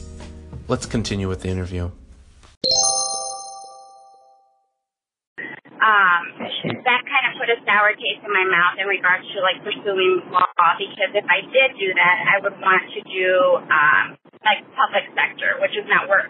Let's 0.68 0.87
continue 0.87 1.28
with 1.28 1.42
the 1.42 1.49
interview. 1.49 1.90
um, 5.87 6.23
that 6.83 7.00
kind 7.06 7.25
of 7.30 7.33
put 7.38 7.47
a 7.47 7.59
sour 7.62 7.95
taste 7.95 8.23
in 8.26 8.33
my 8.35 8.42
mouth 8.42 8.75
in 8.83 8.90
regards 8.90 9.23
to 9.30 9.38
like 9.38 9.62
pursuing 9.62 10.26
law 10.35 10.50
because 10.78 11.14
if 11.14 11.26
I 11.30 11.47
did 11.47 11.78
do 11.78 11.95
that, 11.95 12.16
I 12.26 12.42
would 12.42 12.59
want 12.59 12.90
to 12.90 13.00
do 13.06 13.30
um, 13.71 14.18
like 14.42 14.66
public 14.75 15.06
sector, 15.14 15.62
which 15.62 15.78
is 15.78 15.87
not 15.87 16.11
where 16.11 16.26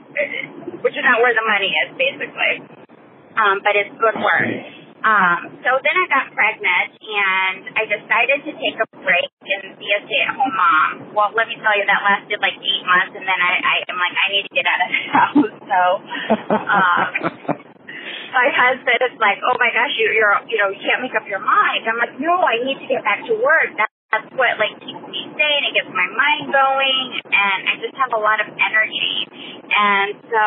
which 0.85 0.97
is 0.97 1.05
not 1.05 1.25
where 1.25 1.33
the 1.33 1.47
money 1.49 1.73
is 1.73 1.89
basically. 1.97 2.55
Um, 3.37 3.61
but 3.65 3.77
it's 3.77 3.93
good 3.97 4.17
work. 4.21 4.86
Um, 5.05 5.39
so 5.63 5.71
then 5.81 5.97
I 5.97 6.07
got 6.09 6.25
pregnant 6.35 6.91
and 6.99 7.63
I 7.79 7.85
decided 7.87 8.39
to 8.49 8.53
take 8.57 8.77
a 8.81 8.87
break 9.01 9.31
and 9.45 9.77
be 9.79 9.89
a 9.93 10.01
stay-at-home 10.03 10.55
mom. 10.57 10.91
Well, 11.15 11.31
let 11.37 11.47
me 11.47 11.55
tell 11.61 11.77
you, 11.79 11.87
that 11.87 12.03
lasted 12.03 12.41
like 12.43 12.59
eight 12.59 12.85
months, 12.85 13.15
and 13.15 13.23
then 13.23 13.39
I, 13.39 13.53
I 13.61 13.75
am 13.87 13.97
like, 14.01 14.17
I 14.17 14.27
need 14.35 14.45
to 14.51 14.55
get 14.57 14.67
out 14.67 14.81
of 14.83 14.89
the 14.91 15.03
house. 15.15 15.53
So. 15.63 15.81
Um, 16.67 17.11
my 18.37 18.53
husband 18.53 19.01
is 19.01 19.17
like, 19.17 19.41
oh 19.41 19.57
my 19.57 19.73
gosh, 19.73 19.97
you, 19.97 20.13
you're, 20.13 20.37
you 20.45 20.61
know, 20.61 20.69
you 20.69 20.81
can't 20.85 21.01
make 21.01 21.17
up 21.17 21.25
your 21.25 21.41
mind. 21.41 21.89
I'm 21.89 21.97
like, 21.97 22.21
no, 22.21 22.37
I 22.45 22.61
need 22.61 22.77
to 22.85 22.89
get 22.89 23.01
back 23.01 23.25
to 23.25 23.35
work. 23.41 23.73
That, 23.81 23.89
that's 24.13 24.29
what 24.37 24.61
like 24.61 24.77
keeps 24.85 25.05
me 25.09 25.21
sane. 25.33 25.63
It 25.67 25.73
gets 25.73 25.89
my 25.89 26.05
mind 26.05 26.53
going, 26.53 27.07
and 27.33 27.61
I 27.65 27.75
just 27.81 27.97
have 27.97 28.13
a 28.13 28.21
lot 28.21 28.45
of 28.45 28.49
energy. 28.53 29.13
And 29.73 30.21
so 30.29 30.45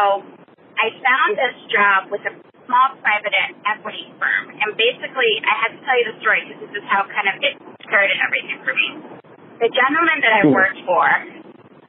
I 0.77 0.85
found 1.01 1.31
this 1.35 1.57
job 1.73 1.99
with 2.13 2.23
a 2.29 2.33
small 2.69 2.93
private 3.01 3.33
equity 3.65 4.13
firm, 4.21 4.53
and 4.53 4.77
basically 4.77 5.41
I 5.41 5.53
had 5.65 5.69
to 5.73 5.79
tell 5.81 5.97
you 5.97 6.05
the 6.13 6.17
story 6.21 6.45
because 6.45 6.69
this 6.69 6.73
is 6.77 6.85
how 6.85 7.01
kind 7.09 7.25
of 7.33 7.41
it 7.41 7.57
started 7.89 8.13
everything 8.21 8.61
for 8.61 8.77
me. 8.77 8.87
The 9.57 9.73
gentleman 9.73 10.21
that 10.21 10.33
I 10.37 10.41
worked 10.53 10.77
for 10.85 11.05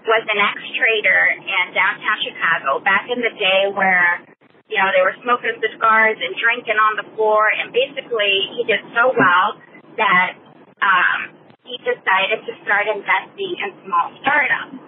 was 0.09 0.25
an 0.25 0.41
ex-trader 0.41 1.21
in 1.45 1.65
downtown 1.77 2.19
Chicago 2.25 2.81
back 2.81 3.13
in 3.13 3.21
the 3.21 3.37
day 3.37 3.69
where 3.77 4.25
you 4.71 4.79
know, 4.79 4.89
they 4.95 5.03
were 5.03 5.19
smoking 5.27 5.59
cigars 5.59 6.15
and 6.17 6.33
drinking 6.39 6.79
on 6.79 6.95
the 6.95 7.07
floor, 7.19 7.43
and 7.59 7.75
basically 7.75 8.55
he 8.55 8.63
did 8.63 8.79
so 8.95 9.11
well 9.11 9.59
that 9.99 10.39
um, 10.79 11.35
he 11.67 11.75
decided 11.83 12.47
to 12.47 12.53
start 12.63 12.87
investing 12.87 13.53
in 13.59 13.69
small 13.83 14.15
startups. 14.23 14.79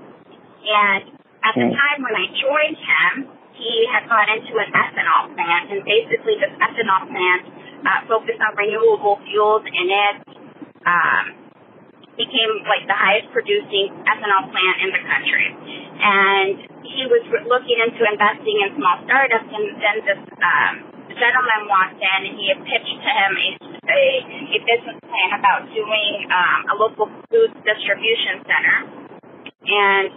And 0.63 1.19
at 1.43 1.55
the 1.59 1.67
time 1.75 1.99
when 1.99 2.15
I 2.15 2.31
joined 2.31 2.79
him, 2.79 3.13
he 3.63 3.87
had 3.87 4.11
gone 4.11 4.27
into 4.35 4.59
an 4.59 4.75
ethanol 4.75 5.31
plant, 5.39 5.71
and 5.71 5.87
basically 5.87 6.35
this 6.43 6.51
ethanol 6.59 7.07
plant 7.07 7.43
uh, 7.87 8.01
focused 8.11 8.43
on 8.43 8.59
renewable 8.59 9.23
fuels, 9.23 9.63
and 9.63 9.87
it 9.87 10.17
um, 10.83 11.25
became 12.19 12.51
like 12.67 12.85
the 12.91 12.99
highest 12.99 13.31
producing 13.31 13.95
ethanol 14.03 14.51
plant 14.51 14.77
in 14.83 14.91
the 14.91 15.03
country. 15.07 15.49
And 16.03 16.55
he 16.83 17.07
was 17.07 17.23
looking 17.47 17.79
into 17.87 18.03
investing 18.03 18.57
in 18.67 18.69
small 18.75 18.99
startups, 19.07 19.47
and 19.47 19.67
then 19.79 19.97
this 20.03 20.21
um, 20.43 20.75
gentleman 21.15 21.71
walked 21.71 22.03
in, 22.03 22.21
and 22.27 22.35
he 22.35 22.51
had 22.51 22.61
pitched 22.67 22.99
to 22.99 23.11
him 23.15 23.33
a, 23.39 23.49
a, 23.87 24.03
a 24.27 24.59
business 24.67 24.99
plan 25.07 25.31
about 25.39 25.71
doing 25.71 26.27
um, 26.35 26.61
a 26.67 26.75
local 26.83 27.07
food 27.31 27.55
distribution 27.63 28.43
center. 28.43 28.79
And 29.63 30.11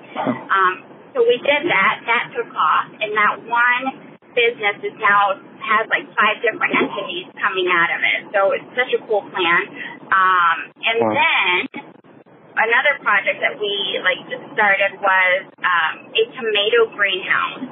um, 0.49 0.94
so 1.15 1.24
we 1.24 1.39
did 1.39 1.63
that. 1.72 2.03
That 2.03 2.36
took 2.36 2.51
off, 2.51 2.91
and 3.00 3.15
that 3.15 3.39
one 3.48 4.19
business 4.36 4.84
is 4.84 4.91
now 5.00 5.39
has 5.63 5.88
like 5.88 6.05
five 6.13 6.43
different 6.43 6.75
entities 6.75 7.31
coming 7.39 7.72
out 7.72 7.89
of 7.95 8.03
it. 8.03 8.19
So 8.36 8.51
it's 8.51 8.67
such 8.75 8.91
a 8.91 9.00
cool 9.07 9.24
plan. 9.31 9.63
Um, 10.12 10.57
and 10.84 10.98
Wow. 11.00 11.15
then 11.15 11.57
another 12.60 13.00
project 13.00 13.39
that 13.39 13.55
we 13.57 13.72
like 14.03 14.27
just 14.27 14.43
started 14.53 15.00
was 15.00 15.48
um, 15.63 15.93
a 16.12 16.24
tomato 16.36 16.91
greenhouse. 16.93 17.63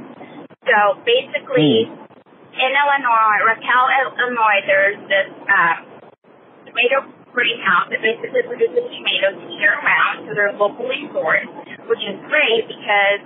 So 0.64 1.04
basically, 1.04 1.92
in 1.92 2.72
Illinois, 2.72 3.38
Rochelle, 3.44 3.90
Illinois, 4.16 4.60
there's 4.64 5.00
this 5.12 5.30
uh, 5.52 5.76
tomato 6.64 7.12
greenhouse 7.34 7.90
that 7.90 8.00
basically 8.00 8.46
produces 8.46 8.88
tomatoes 8.94 9.36
year 9.58 9.74
round, 9.82 10.24
so 10.30 10.38
they're 10.38 10.54
locally 10.54 11.10
sourced, 11.10 11.50
which 11.90 12.04
is 12.04 12.16
great 12.30 12.68
because 12.68 13.22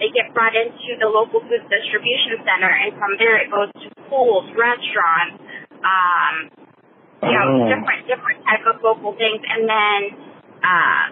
they 0.00 0.08
get 0.16 0.32
brought 0.32 0.56
into 0.56 0.96
the 0.98 1.08
local 1.08 1.44
food 1.44 1.60
distribution 1.68 2.40
center, 2.44 2.72
and 2.72 2.96
from 2.96 3.14
there 3.20 3.36
it 3.36 3.52
goes 3.52 3.68
to 3.84 3.86
schools, 4.06 4.48
restaurants, 4.56 5.38
um, 5.84 6.34
you 7.20 7.32
know, 7.36 7.46
Oh. 7.52 7.68
different 7.68 8.08
different 8.08 8.40
type 8.48 8.64
of 8.64 8.80
local 8.80 9.12
things, 9.20 9.40
and 9.44 9.68
then 9.68 10.00
uh, 10.64 11.04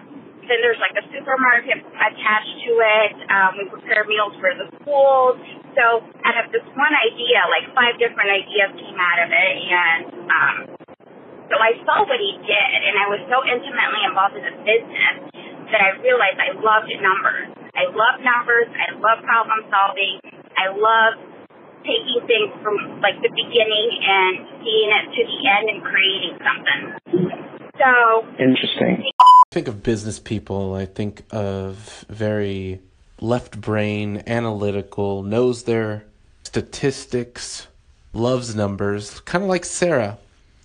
then 0.49 0.57
there's 0.65 0.81
like 0.81 0.97
a 0.97 1.05
supermarket 1.13 1.77
attached 1.85 2.55
to 2.65 2.71
it. 2.81 3.13
Um, 3.29 3.49
we 3.61 3.63
prepare 3.69 4.01
meals 4.09 4.33
for 4.41 4.49
the 4.57 4.65
schools. 4.81 5.37
So 5.77 6.01
out 6.25 6.37
of 6.41 6.49
this 6.49 6.65
one 6.73 6.95
idea, 7.05 7.45
like 7.53 7.69
five 7.77 8.01
different 8.01 8.29
ideas 8.33 8.73
came 8.73 8.97
out 8.97 9.19
of 9.21 9.29
it, 9.29 9.53
and 9.69 10.01
um, 10.33 10.55
so 11.49 11.57
I 11.61 11.77
saw 11.85 12.01
what 12.09 12.17
he 12.17 12.33
did, 12.41 12.69
and 12.89 12.97
I 12.97 13.05
was 13.09 13.21
so 13.29 13.45
intimately 13.45 14.01
involved 14.09 14.33
in 14.37 14.45
the 14.49 14.55
business 14.65 15.28
that 15.71 15.81
I 15.81 15.97
realized 16.01 16.37
I 16.41 16.53
loved 16.57 16.89
numbers. 17.01 17.47
I 17.75 17.85
love 17.89 18.21
numbers. 18.21 18.67
I 18.73 18.93
love 18.97 19.23
problem 19.23 19.65
solving. 19.69 20.19
I 20.57 20.73
love 20.73 21.13
taking 21.83 22.21
things 22.27 22.51
from 22.61 22.99
like 23.01 23.15
the 23.21 23.29
beginning 23.29 23.87
and 24.03 24.33
seeing 24.59 24.89
it 24.91 25.05
to 25.15 25.21
the 25.23 25.39
end 25.47 25.65
and 25.69 25.79
creating 25.83 26.35
something. 26.43 26.81
So 27.79 28.27
Interesting. 28.37 29.11
I 29.19 29.25
think 29.51 29.67
of 29.67 29.81
business 29.81 30.19
people, 30.19 30.75
I 30.75 30.85
think 30.85 31.23
of 31.31 32.05
very 32.09 32.81
left 33.21 33.59
brain, 33.59 34.23
analytical, 34.27 35.23
knows 35.23 35.63
their 35.63 36.05
statistics, 36.43 37.67
loves 38.13 38.55
numbers, 38.55 39.21
kind 39.21 39.43
of 39.43 39.49
like 39.49 39.65
Sarah. 39.65 40.17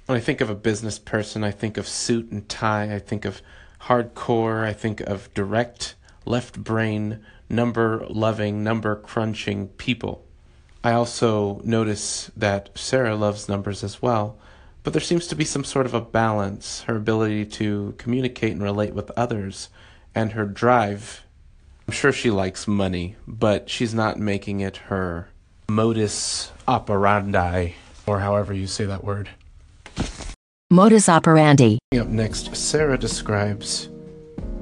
When 0.06 0.18
I 0.18 0.20
think 0.20 0.40
of 0.40 0.50
a 0.50 0.54
business 0.54 0.98
person, 0.98 1.44
I 1.44 1.50
think 1.50 1.78
of 1.78 1.88
suit 1.88 2.30
and 2.30 2.46
tie, 2.48 2.94
I 2.94 2.98
think 2.98 3.24
of 3.24 3.40
hardcore, 3.86 4.64
I 4.64 4.72
think 4.72 5.00
of 5.00 5.32
direct, 5.34 5.94
left 6.24 6.62
brain, 6.62 7.20
number 7.48 8.06
loving, 8.08 8.64
number 8.64 8.96
crunching 8.96 9.68
people. 9.68 10.24
I 10.82 10.92
also 10.92 11.60
notice 11.64 12.30
that 12.36 12.70
Sarah 12.74 13.16
loves 13.16 13.48
numbers 13.48 13.84
as 13.84 14.00
well, 14.00 14.38
but 14.82 14.92
there 14.92 15.02
seems 15.02 15.26
to 15.28 15.36
be 15.36 15.44
some 15.44 15.64
sort 15.64 15.86
of 15.86 15.94
a 15.94 16.00
balance, 16.00 16.82
her 16.82 16.96
ability 16.96 17.46
to 17.46 17.94
communicate 17.98 18.52
and 18.52 18.62
relate 18.62 18.94
with 18.94 19.10
others, 19.16 19.68
and 20.14 20.32
her 20.32 20.44
drive. 20.44 21.22
I'm 21.86 21.94
sure 21.94 22.12
she 22.12 22.30
likes 22.30 22.68
money, 22.68 23.16
but 23.26 23.68
she's 23.68 23.94
not 23.94 24.18
making 24.18 24.60
it 24.60 24.76
her 24.88 25.28
modus 25.68 26.52
operandi, 26.68 27.72
or 28.06 28.20
however 28.20 28.52
you 28.52 28.66
say 28.66 28.84
that 28.84 29.04
word. 29.04 29.30
Modus 30.74 31.08
operandi. 31.08 31.78
Up 31.96 32.08
next, 32.08 32.56
Sarah 32.56 32.98
describes 32.98 33.88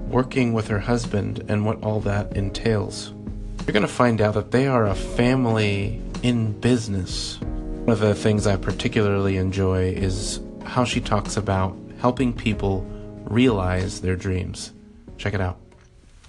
working 0.08 0.52
with 0.52 0.68
her 0.68 0.78
husband 0.78 1.42
and 1.48 1.64
what 1.64 1.82
all 1.82 2.00
that 2.00 2.36
entails. 2.36 3.14
You're 3.60 3.72
going 3.72 3.80
to 3.80 3.88
find 3.88 4.20
out 4.20 4.34
that 4.34 4.50
they 4.50 4.66
are 4.66 4.86
a 4.88 4.94
family 4.94 6.02
in 6.22 6.52
business. 6.60 7.40
One 7.40 7.88
of 7.88 8.00
the 8.00 8.14
things 8.14 8.46
I 8.46 8.56
particularly 8.56 9.38
enjoy 9.38 9.88
is 9.88 10.40
how 10.66 10.84
she 10.84 11.00
talks 11.00 11.38
about 11.38 11.74
helping 11.98 12.34
people 12.34 12.82
realize 13.24 14.02
their 14.02 14.14
dreams. 14.14 14.74
Check 15.16 15.32
it 15.32 15.40
out. 15.40 15.56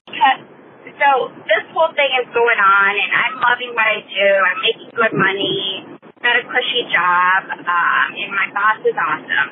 So 0.08 1.28
this 1.44 1.68
whole 1.74 1.92
thing 1.92 2.08
is 2.24 2.34
going 2.34 2.60
on, 2.64 2.92
and 2.96 3.12
I'm 3.12 3.36
loving 3.36 3.76
what 3.76 3.84
I 3.84 4.00
do. 4.08 4.32
I'm 4.48 4.62
making 4.64 4.90
good 4.96 5.12
money, 5.12 5.93
got 6.24 6.40
a 6.40 6.44
cushy 6.48 6.88
job, 6.88 7.52
um, 7.52 8.08
and 8.16 8.32
my 8.32 8.48
boss 8.56 8.80
is 8.88 8.96
awesome. 8.96 9.50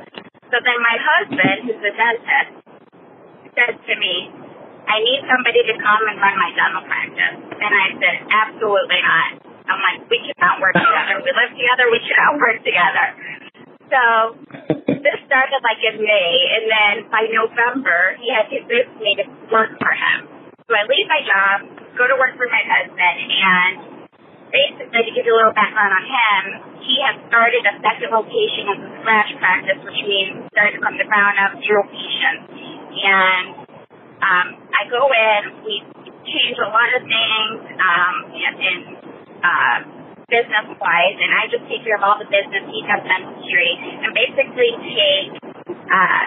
So 0.48 0.56
then 0.64 0.80
my 0.80 0.98
husband, 0.98 1.58
who's 1.68 1.84
a 1.84 1.94
dentist, 1.94 2.52
said 3.52 3.76
to 3.76 3.94
me, 4.00 4.32
I 4.88 5.04
need 5.04 5.22
somebody 5.28 5.62
to 5.68 5.76
come 5.78 6.04
and 6.08 6.18
run 6.18 6.36
my 6.40 6.52
dental 6.56 6.84
practice. 6.88 7.38
And 7.60 7.72
I 7.76 7.88
said, 8.00 8.16
absolutely 8.32 9.04
not. 9.04 9.30
I'm 9.68 9.80
like, 9.84 10.00
we 10.08 10.20
cannot 10.32 10.60
work 10.60 10.76
together. 10.76 11.20
We 11.22 11.32
live 11.32 11.54
together. 11.54 11.86
We 11.92 12.02
cannot 12.04 12.34
work 12.40 12.60
together. 12.64 13.08
So 13.92 14.02
this 14.88 15.18
started 15.28 15.60
like 15.64 15.80
in 15.84 16.00
May, 16.00 16.32
and 16.56 16.64
then 16.72 16.94
by 17.12 17.28
November, 17.28 18.16
he 18.20 18.32
had 18.32 18.48
convinced 18.48 18.96
me 19.04 19.20
to 19.20 19.26
work 19.52 19.76
for 19.80 19.92
him. 19.92 20.28
So 20.68 20.76
I 20.76 20.88
leave 20.88 21.08
my 21.12 21.22
job, 21.28 21.58
go 22.00 22.08
to 22.08 22.16
work 22.16 22.40
for 22.40 22.48
my 22.48 22.64
husband, 22.64 23.18
and 23.28 24.01
basically, 24.52 25.02
to 25.08 25.12
give 25.16 25.26
you 25.26 25.34
a 25.34 25.40
little 25.40 25.56
background 25.56 25.96
on 25.96 26.06
him, 26.06 26.42
he 26.84 27.00
has 27.08 27.16
started 27.32 27.64
a 27.66 27.76
second 27.80 28.12
location 28.12 28.68
of 28.72 28.78
the 28.84 28.90
scratch 29.02 29.32
practice, 29.40 29.80
which 29.82 30.02
means 30.04 30.46
starting 30.52 30.84
from 30.84 31.00
the 31.00 31.08
ground 31.08 31.40
up, 31.40 31.56
zero 31.64 31.88
patients. 31.88 32.52
And 32.52 33.48
um, 34.22 34.48
I 34.76 34.82
go 34.92 35.08
in, 35.10 35.42
we 35.64 35.76
change 36.28 36.58
a 36.60 36.70
lot 36.70 36.92
of 36.94 37.02
things 37.02 37.60
um, 37.80 38.16
in, 38.36 38.52
in 38.60 38.78
uh, 39.42 39.78
business 40.32 40.68
wise, 40.80 41.18
and 41.20 41.32
I 41.36 41.52
just 41.52 41.68
take 41.68 41.84
care 41.84 42.00
of 42.00 42.04
all 42.08 42.16
the 42.20 42.30
business. 42.30 42.64
He 42.72 42.80
does 42.88 43.04
dentistry, 43.04 43.72
and 44.04 44.12
basically 44.16 44.72
take 44.96 45.32
uh, 45.68 46.24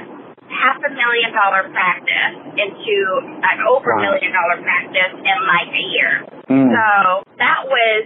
half 0.52 0.76
a 0.84 0.90
million 0.92 1.32
dollar 1.32 1.72
practice 1.72 2.36
into 2.52 2.96
an 3.40 3.58
over 3.64 3.96
wow. 3.96 4.12
million 4.12 4.30
dollar 4.32 4.60
practice 4.60 5.12
in 5.16 5.38
like 5.48 5.72
a 5.72 5.84
year. 5.88 6.12
Mm. 6.52 6.68
So 6.68 7.23
that 7.38 7.66
was, 7.66 8.02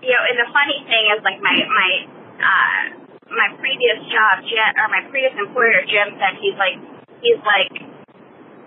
you 0.00 0.12
know, 0.12 0.22
and 0.28 0.36
the 0.40 0.48
funny 0.52 0.78
thing 0.88 1.04
is 1.16 1.20
like 1.24 1.40
my, 1.40 1.56
my, 1.66 1.90
uh, 2.40 2.82
my 3.30 3.48
previous 3.62 4.00
job, 4.10 4.42
Jim, 4.44 4.70
or 4.80 4.88
my 4.90 5.06
previous 5.08 5.34
employer, 5.38 5.86
Jim 5.86 6.18
said 6.18 6.40
he's 6.42 6.58
like, 6.58 6.78
he's 7.22 7.42
like, 7.46 7.72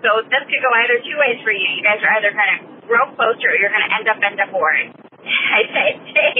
so 0.04 0.20
this 0.28 0.42
could 0.44 0.62
go 0.62 0.72
either 0.84 1.00
two 1.00 1.16
ways 1.16 1.40
for 1.40 1.52
you. 1.52 1.64
You 1.76 1.84
guys 1.84 2.00
are 2.04 2.12
either 2.20 2.32
going 2.32 2.52
to 2.56 2.60
grow 2.84 3.08
closer 3.16 3.48
or 3.48 3.56
you're 3.56 3.72
going 3.72 3.84
to 3.88 3.92
end 3.96 4.06
up 4.08 4.20
in 4.20 4.36
divorce. 4.36 4.92
I 5.24 5.64
say. 5.72 5.88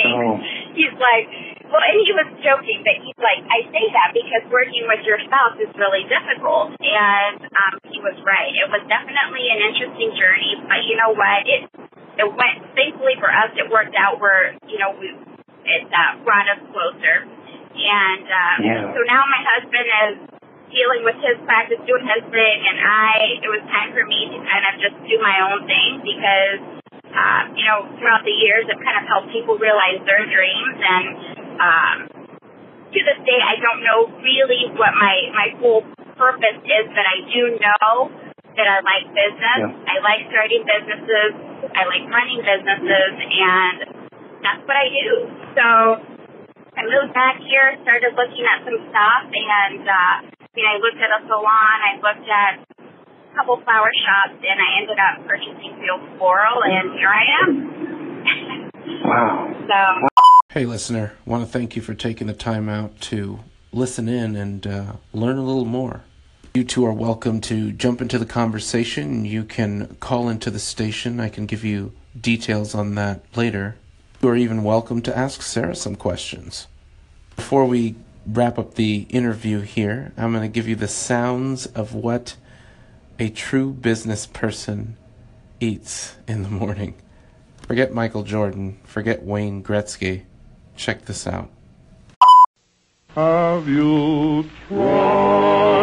Oh. 0.04 0.36
He's 0.76 0.92
like, 0.92 1.26
well, 1.64 1.80
and 1.80 1.96
he 2.04 2.12
was 2.12 2.28
joking, 2.44 2.84
but 2.84 3.00
he's 3.00 3.16
like, 3.16 3.40
I 3.48 3.64
say 3.72 3.84
that 3.88 4.12
because 4.12 4.44
working 4.52 4.84
with 4.84 5.00
your 5.08 5.16
spouse 5.24 5.56
is 5.56 5.72
really 5.80 6.04
difficult. 6.06 6.76
And 6.76 7.40
um, 7.40 7.74
he 7.88 7.98
was 8.04 8.14
right. 8.22 8.52
It 8.52 8.68
was 8.68 8.84
definitely 8.84 9.48
an 9.48 9.60
interesting 9.72 10.12
journey, 10.12 10.60
but 10.68 10.84
you 10.84 11.00
know 11.00 11.16
what? 11.16 11.40
It 11.48 11.62
it 12.18 12.28
went. 12.28 12.56
Thankfully 12.74 13.16
for 13.18 13.30
us, 13.30 13.50
it 13.54 13.66
worked 13.70 13.94
out 13.98 14.20
where 14.20 14.54
you 14.66 14.78
know 14.78 14.94
we 14.98 15.14
it 15.64 15.84
uh, 15.88 16.20
brought 16.22 16.46
us 16.50 16.60
closer. 16.70 17.26
And 17.74 18.26
um, 18.26 18.56
yeah. 18.62 18.84
so 18.94 19.00
now 19.02 19.22
my 19.26 19.42
husband 19.42 19.86
is 19.86 20.14
dealing 20.70 21.02
with 21.02 21.18
his 21.22 21.36
practice, 21.42 21.82
doing 21.86 22.06
his 22.06 22.22
thing, 22.30 22.58
and 22.70 22.78
I. 22.82 23.42
It 23.42 23.50
was 23.50 23.62
time 23.70 23.90
for 23.94 24.06
me 24.06 24.30
to 24.30 24.38
kind 24.46 24.64
of 24.70 24.72
just 24.78 24.96
do 25.06 25.16
my 25.20 25.36
own 25.50 25.66
thing 25.66 26.02
because. 26.02 26.82
Uh, 27.14 27.46
you 27.54 27.62
know, 27.62 27.86
throughout 27.94 28.26
the 28.26 28.34
years, 28.42 28.66
I've 28.66 28.82
kind 28.82 28.98
of 28.98 29.06
helped 29.06 29.30
people 29.30 29.54
realize 29.54 30.02
their 30.02 30.26
dreams, 30.26 30.78
and 30.82 31.06
um, 31.62 31.96
to 32.94 33.00
this 33.02 33.20
day, 33.26 33.38
I 33.38 33.54
don't 33.58 33.82
know 33.82 34.10
really 34.18 34.70
what 34.74 34.94
my 34.98 35.14
my 35.34 35.48
full 35.62 35.82
purpose 36.14 36.58
is, 36.62 36.84
but 36.94 37.06
I 37.06 37.26
do 37.26 37.42
know 37.58 37.90
that 38.54 38.66
I 38.70 38.78
like 38.86 39.10
business. 39.10 39.58
Yeah. 39.66 39.90
I 39.90 39.94
like 40.02 40.30
starting 40.30 40.62
businesses. 40.62 41.53
I 41.72 41.88
like 41.88 42.04
running 42.12 42.44
businesses, 42.44 43.12
and 43.16 43.76
that's 44.44 44.62
what 44.68 44.76
I 44.76 44.86
do. 44.92 45.08
So 45.56 45.66
I 46.76 46.82
moved 46.84 47.14
back 47.14 47.40
here, 47.40 47.78
started 47.82 48.12
looking 48.18 48.44
at 48.44 48.66
some 48.66 48.78
stuff, 48.90 49.24
and 49.30 49.82
uh, 49.86 50.14
I 50.28 50.50
mean, 50.52 50.66
I 50.68 50.76
looked 50.82 51.00
at 51.00 51.10
a 51.10 51.20
salon. 51.26 51.76
I 51.80 51.92
looked 52.02 52.28
at 52.28 52.54
a 52.76 53.34
couple 53.38 53.62
flower 53.64 53.90
shops, 53.94 54.38
and 54.42 54.58
I 54.60 54.68
ended 54.82 54.98
up 55.00 55.26
purchasing 55.26 55.72
Field 55.80 56.02
Floral, 56.18 56.60
and 56.62 56.86
here 56.98 57.10
I 57.10 57.24
am. 57.40 57.48
wow. 59.04 59.54
So. 59.64 60.08
Hey, 60.50 60.66
listener, 60.66 61.14
want 61.26 61.44
to 61.44 61.50
thank 61.50 61.74
you 61.74 61.82
for 61.82 61.94
taking 61.94 62.26
the 62.26 62.34
time 62.34 62.68
out 62.68 63.00
to 63.12 63.40
listen 63.72 64.08
in 64.08 64.36
and 64.36 64.66
uh, 64.66 64.92
learn 65.12 65.36
a 65.36 65.44
little 65.44 65.64
more. 65.64 66.02
You 66.56 66.62
two 66.62 66.86
are 66.86 66.92
welcome 66.92 67.40
to 67.40 67.72
jump 67.72 68.00
into 68.00 68.16
the 68.16 68.24
conversation. 68.24 69.24
You 69.24 69.42
can 69.42 69.96
call 69.98 70.28
into 70.28 70.52
the 70.52 70.60
station. 70.60 71.18
I 71.18 71.28
can 71.28 71.46
give 71.46 71.64
you 71.64 71.92
details 72.16 72.76
on 72.76 72.94
that 72.94 73.24
later. 73.34 73.74
You 74.22 74.28
are 74.28 74.36
even 74.36 74.62
welcome 74.62 75.02
to 75.02 75.18
ask 75.18 75.42
Sarah 75.42 75.74
some 75.74 75.96
questions. 75.96 76.68
Before 77.34 77.64
we 77.64 77.96
wrap 78.24 78.56
up 78.56 78.74
the 78.74 79.08
interview 79.10 79.62
here, 79.62 80.12
I'm 80.16 80.30
going 80.30 80.42
to 80.44 80.48
give 80.48 80.68
you 80.68 80.76
the 80.76 80.86
sounds 80.86 81.66
of 81.66 81.92
what 81.92 82.36
a 83.18 83.30
true 83.30 83.72
business 83.72 84.24
person 84.24 84.96
eats 85.58 86.14
in 86.28 86.44
the 86.44 86.50
morning. 86.50 86.94
Forget 87.66 87.92
Michael 87.92 88.22
Jordan, 88.22 88.78
forget 88.84 89.24
Wayne 89.24 89.60
Gretzky 89.60 90.22
Check 90.76 91.06
this 91.06 91.26
out. 91.26 91.50
Have 93.16 93.68
you 93.68 94.48
tried 94.68 95.73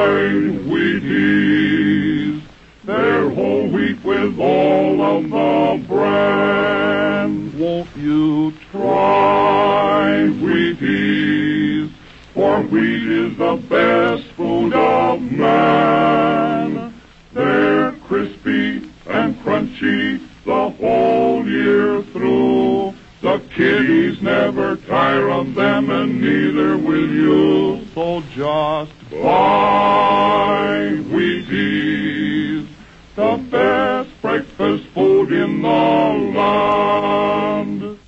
Wheaties? 0.70 2.42
They're 2.84 3.30
whole 3.30 3.68
wheat 3.68 4.04
with 4.04 4.40
all 4.40 5.02
of 5.02 5.24
the 5.24 5.86
bran. 5.88 7.58
Won't 7.58 7.96
you 7.96 8.54
try 8.72 10.28
Wheaties? 10.42 11.92
For 12.34 12.62
wheat 12.62 13.08
is 13.08 13.38
the 13.38 13.56
best 13.70 14.24
food 14.34 14.74
of 14.74 15.22
man. 15.32 16.94
They're 17.34 17.92
crispy 18.08 18.90
and 19.08 19.36
crunchy 19.44 20.20
the 20.46 20.70
whole 20.72 21.48
year 21.48 22.02
through. 22.04 22.71
The 23.22 23.40
kiddies 23.56 24.20
never 24.20 24.78
tire 24.78 25.30
of 25.30 25.54
them, 25.54 25.92
and 25.92 26.20
neither 26.20 26.76
will 26.76 27.08
you. 27.08 27.86
So 27.94 28.24
just 28.34 28.92
buy 29.12 30.98
Wheaties, 31.12 32.68
the 33.16 33.38
best 33.52 34.10
breakfast 34.24 34.86
food 34.86 35.32
in 35.32 35.62
the 35.62 35.68
land. 35.68 38.00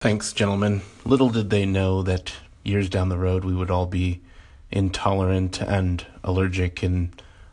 Thanks, 0.00 0.32
gentlemen. 0.32 0.80
Little 1.04 1.28
did 1.28 1.50
they 1.50 1.66
know 1.66 2.00
that 2.00 2.32
years 2.64 2.88
down 2.88 3.10
the 3.10 3.18
road 3.18 3.44
we 3.44 3.54
would 3.54 3.70
all 3.70 3.84
be 3.84 4.22
intolerant 4.70 5.60
and 5.60 6.06
allergic 6.24 6.82
in 6.82 7.12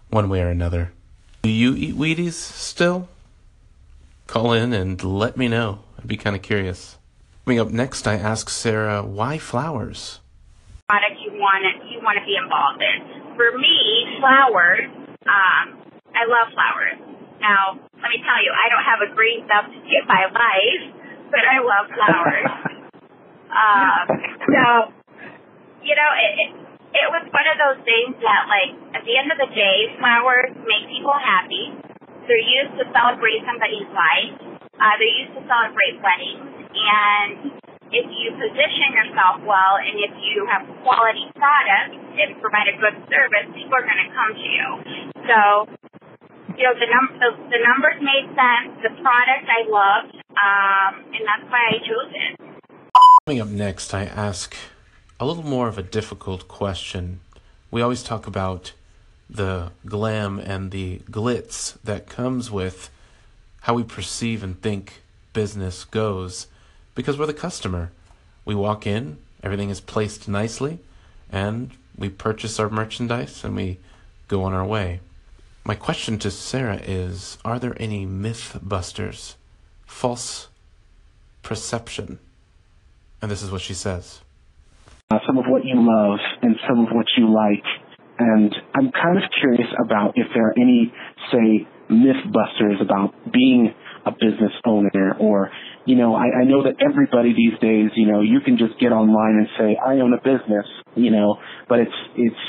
one 0.09 0.29
way 0.29 0.41
or 0.41 0.47
another. 0.47 0.93
Do 1.43 1.49
you 1.49 1.75
eat 1.75 1.95
Wheaties 1.95 2.33
still? 2.33 3.07
Call 4.27 4.53
in 4.53 4.73
and 4.73 5.01
let 5.03 5.37
me 5.37 5.47
know. 5.47 5.79
I'd 5.97 6.07
be 6.07 6.17
kind 6.17 6.35
of 6.35 6.41
curious. 6.41 6.97
Coming 7.45 7.59
up 7.59 7.69
next, 7.69 8.07
I 8.07 8.15
ask 8.15 8.49
Sarah 8.49 9.03
why 9.03 9.37
flowers. 9.37 10.19
Product 10.89 11.15
you 11.23 11.31
want 11.39 11.63
to 11.63 11.87
you 11.87 11.99
want 12.03 12.17
to 12.19 12.25
be 12.25 12.35
involved 12.35 12.81
in. 12.83 13.35
For 13.35 13.57
me, 13.57 14.19
flowers. 14.19 14.87
Um, 15.23 15.79
I 16.11 16.27
love 16.27 16.51
flowers. 16.51 16.99
Now, 17.39 17.79
let 18.01 18.09
me 18.09 18.19
tell 18.25 18.39
you, 18.43 18.51
I 18.51 18.67
don't 18.67 18.83
have 18.83 19.01
a 19.05 19.15
green 19.15 19.47
thumb 19.47 19.71
to 19.71 19.79
get 19.87 20.03
my 20.07 20.25
life, 20.27 20.83
but 21.29 21.43
I 21.45 21.59
love 21.63 21.85
flowers. 21.93 22.83
Um, 23.47 24.05
so, 24.43 24.91
you 25.81 25.95
know, 25.95 26.11
it, 26.19 26.31
it 26.37 26.66
it 26.97 27.09
was 27.13 27.23
one 27.29 27.47
of 27.47 27.57
those 27.61 27.79
things 27.85 28.17
that, 28.25 28.49
like, 28.49 28.71
at 28.97 29.03
the 29.05 29.13
end 29.17 29.29
of 29.29 29.37
the 29.37 29.49
day, 29.53 29.93
flowers 30.01 30.53
make 30.65 30.89
people 30.89 31.13
happy. 31.13 31.73
They're 32.25 32.41
used 32.41 32.75
to 32.81 32.85
celebrate 32.91 33.45
somebody's 33.45 33.87
life. 33.93 34.35
Uh, 34.77 34.93
they're 34.99 35.17
used 35.25 35.33
to 35.37 35.43
celebrate 35.47 35.97
weddings, 36.01 36.45
and 36.75 37.57
if 37.91 38.05
you 38.11 38.35
position 38.35 38.93
yourself 38.93 39.39
well 39.47 39.79
and 39.79 39.95
if 39.95 40.11
you 40.19 40.43
have 40.51 40.67
quality 40.83 41.23
products 41.39 41.95
and 41.95 42.35
provide 42.43 42.67
a 42.67 42.75
good 42.75 42.99
service, 43.07 43.47
people 43.55 43.73
are 43.73 43.87
going 43.87 44.03
to 44.03 44.11
come 44.11 44.31
to 44.35 44.47
you. 44.47 44.67
So, 45.23 45.39
you 46.59 46.63
know, 46.67 46.75
the, 46.75 46.89
num- 46.91 47.15
the, 47.15 47.29
the 47.47 47.61
numbers 47.63 47.97
made 48.03 48.27
sense. 48.35 48.75
The 48.83 48.91
product 48.99 49.45
I 49.47 49.61
loved, 49.71 50.13
um, 50.19 50.91
and 51.15 51.23
that's 51.23 51.47
why 51.47 51.63
I 51.71 51.77
chose 51.79 52.11
it. 52.11 52.33
Coming 53.25 53.41
up 53.41 53.47
next, 53.47 53.93
I 53.93 54.03
ask 54.03 54.55
a 55.19 55.25
little 55.25 55.43
more 55.43 55.67
of 55.67 55.77
a 55.77 55.83
difficult 55.83 56.47
question. 56.47 57.19
We 57.71 57.81
always 57.81 58.03
talk 58.03 58.27
about 58.27 58.73
the 59.29 59.71
glam 59.85 60.39
and 60.39 60.71
the 60.71 60.99
glitz 61.09 61.77
that 61.83 62.07
comes 62.07 62.51
with 62.51 62.89
how 63.61 63.73
we 63.73 63.83
perceive 63.83 64.43
and 64.43 64.61
think 64.61 65.01
business 65.33 65.85
goes 65.85 66.47
because 66.95 67.17
we're 67.17 67.25
the 67.25 67.33
customer. 67.33 67.91
We 68.45 68.55
walk 68.55 68.85
in, 68.85 69.17
everything 69.43 69.69
is 69.69 69.81
placed 69.81 70.27
nicely, 70.27 70.79
and 71.31 71.71
we 71.97 72.09
purchase 72.09 72.59
our 72.59 72.69
merchandise 72.69 73.43
and 73.43 73.55
we 73.55 73.79
go 74.27 74.43
on 74.43 74.53
our 74.53 74.65
way. 74.65 74.99
My 75.65 75.75
question 75.75 76.17
to 76.19 76.31
Sarah 76.31 76.79
is 76.81 77.37
Are 77.43 77.59
there 77.59 77.75
any 77.79 78.05
myth 78.05 78.57
busters, 78.61 79.35
false 79.85 80.47
perception? 81.41 82.19
And 83.21 83.31
this 83.31 83.41
is 83.41 83.51
what 83.51 83.61
she 83.61 83.73
says. 83.73 84.21
Uh, 85.09 85.19
some 85.25 85.37
of 85.37 85.45
what 85.47 85.63
you 85.63 85.75
love 85.75 86.19
and 86.41 86.55
some 86.67 86.79
of 86.79 86.87
what 86.91 87.05
you 87.17 87.33
like. 87.33 87.63
And 88.19 88.53
I'm 88.73 88.91
kind 88.91 89.17
of 89.17 89.23
curious 89.39 89.69
about 89.83 90.13
if 90.15 90.27
there 90.33 90.47
are 90.47 90.55
any, 90.57 90.91
say, 91.31 91.67
myth 91.89 92.23
busters 92.33 92.81
about 92.81 93.13
being 93.31 93.73
a 94.05 94.11
business 94.11 94.51
owner 94.65 95.15
or, 95.19 95.51
you 95.85 95.95
know, 95.95 96.15
I, 96.15 96.41
I 96.41 96.43
know 96.43 96.63
that 96.63 96.75
everybody 96.83 97.33
these 97.33 97.57
days, 97.61 97.91
you 97.95 98.11
know, 98.11 98.21
you 98.21 98.39
can 98.43 98.57
just 98.57 98.79
get 98.79 98.91
online 98.91 99.37
and 99.37 99.47
say, 99.57 99.77
I 99.77 99.99
own 99.99 100.13
a 100.13 100.17
business, 100.17 100.65
you 100.95 101.11
know, 101.11 101.37
but 101.69 101.79
it's, 101.79 101.99
it's, 102.15 102.43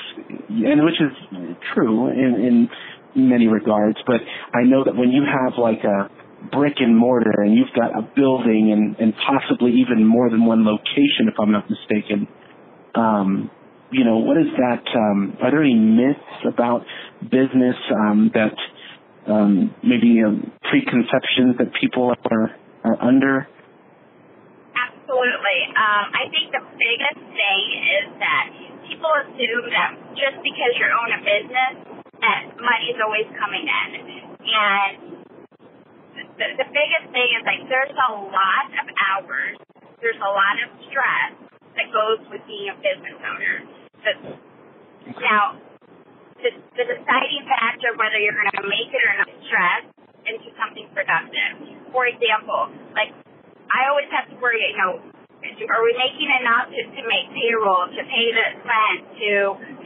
and 0.49 0.85
which 0.85 1.01
is 1.01 1.57
true 1.75 2.09
in, 2.11 2.69
in 3.15 3.29
many 3.29 3.47
regards, 3.47 3.99
but 4.07 4.21
I 4.55 4.65
know 4.65 4.85
that 4.85 4.97
when 4.97 5.11
you 5.11 5.23
have 5.23 5.59
like 5.59 5.85
a, 5.85 6.11
brick 6.53 6.75
and 6.79 6.97
mortar 6.97 7.43
and 7.43 7.53
you've 7.53 7.75
got 7.75 7.91
a 7.99 8.03
building 8.15 8.71
and, 8.71 8.97
and 9.01 9.13
possibly 9.27 9.73
even 9.73 10.07
more 10.07 10.31
than 10.31 10.47
one 10.47 10.65
location 10.65 11.27
if 11.27 11.35
I'm 11.41 11.51
not 11.51 11.69
mistaken. 11.69 12.29
Um, 12.99 13.51
you 13.91 14.05
know, 14.05 14.19
what 14.19 14.37
is 14.37 14.51
that 14.59 14.83
um, 14.99 15.39
are 15.41 15.51
there 15.51 15.63
any 15.63 15.79
myths 15.79 16.43
about 16.45 16.83
business 17.23 17.79
um, 17.95 18.31
that 18.35 18.59
um, 19.31 19.73
maybe 19.87 20.19
um, 20.27 20.51
preconceptions 20.67 21.57
that 21.63 21.71
people 21.81 22.11
are 22.11 22.51
are 22.85 22.99
under? 23.01 23.47
Absolutely. 24.75 25.61
Um, 25.73 26.05
I 26.11 26.27
think 26.29 26.51
the 26.51 26.65
biggest 26.75 27.23
thing 27.23 27.63
is 28.03 28.07
that 28.19 28.45
people 28.91 29.09
assume 29.25 29.71
that 29.73 29.95
just 30.19 30.43
because 30.43 30.73
you 30.77 30.85
own 30.91 31.11
a 31.15 31.21
business, 31.23 31.75
that 32.19 32.41
money's 32.59 32.99
always 32.99 33.31
coming 33.39 33.65
in. 33.65 33.89
And 34.43 35.23
the, 36.35 36.47
the 36.61 36.69
biggest 36.69 37.07
thing 37.15 37.29
is 37.39 37.43
like 37.47 37.63
there's 37.71 37.95
a 37.95 38.13
lot 38.27 38.69
of 38.75 38.87
hours, 39.01 39.57
there's 40.03 40.21
a 40.21 40.33
lot 40.35 40.57
of 40.67 40.69
stress 40.91 41.48
that 41.79 41.89
goes 41.95 42.21
with 42.29 42.43
being 42.51 42.69
a 42.69 42.77
business 42.83 43.19
owner. 43.23 43.55
The, 44.03 44.13
now, 45.23 45.57
the, 46.43 46.51
the 46.75 46.85
deciding 46.85 47.43
factor 47.47 47.95
whether 47.97 48.19
you're 48.19 48.37
going 48.37 48.53
to 48.59 48.67
make 48.67 48.91
it 48.91 49.03
or 49.03 49.15
not 49.23 49.31
is 49.31 49.41
stress 49.47 49.83
into 50.27 50.51
something 50.59 50.87
productive. 50.93 51.79
For 51.95 52.05
example, 52.07 52.75
like 52.93 53.15
I 53.71 53.89
always 53.89 54.11
have 54.13 54.29
to 54.31 54.37
worry, 54.43 54.61
you 54.61 54.79
know, 54.79 54.93
are 55.39 55.83
we 55.87 55.93
making 55.95 56.31
enough 56.43 56.67
to, 56.67 56.81
to 56.83 57.03
make 57.07 57.31
payroll, 57.31 57.87
to 57.87 58.03
pay 58.11 58.27
the 58.35 58.47
rent, 58.67 59.01
to 59.23 59.31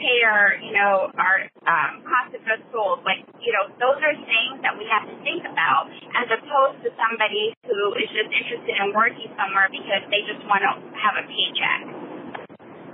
pay 0.00 0.24
our, 0.24 0.56
you 0.56 0.72
know, 0.72 1.12
our 1.12 1.44
um, 1.68 2.00
cost 2.08 2.32
of 2.32 2.40
goods 2.44 2.64
sold? 2.72 3.04
Like, 3.04 3.20
you 3.36 3.52
know, 3.52 3.68
those 3.76 4.00
are 4.00 4.14
things 4.16 4.64
that 4.64 4.72
we 4.80 4.88
have 4.88 5.04
to 5.04 5.16
think 5.20 5.44
about 5.44 5.92
as 6.16 6.28
opposed 6.32 6.80
to 6.88 6.90
somebody 6.96 7.52
who 7.68 7.80
is 8.00 8.08
just 8.16 8.32
interested 8.32 8.74
in 8.80 8.96
working 8.96 9.28
somewhere 9.36 9.68
because 9.68 10.02
they 10.08 10.24
just 10.24 10.40
want 10.48 10.64
to 10.64 10.72
have 10.96 11.20
a 11.20 11.24
paycheck. 11.28 11.80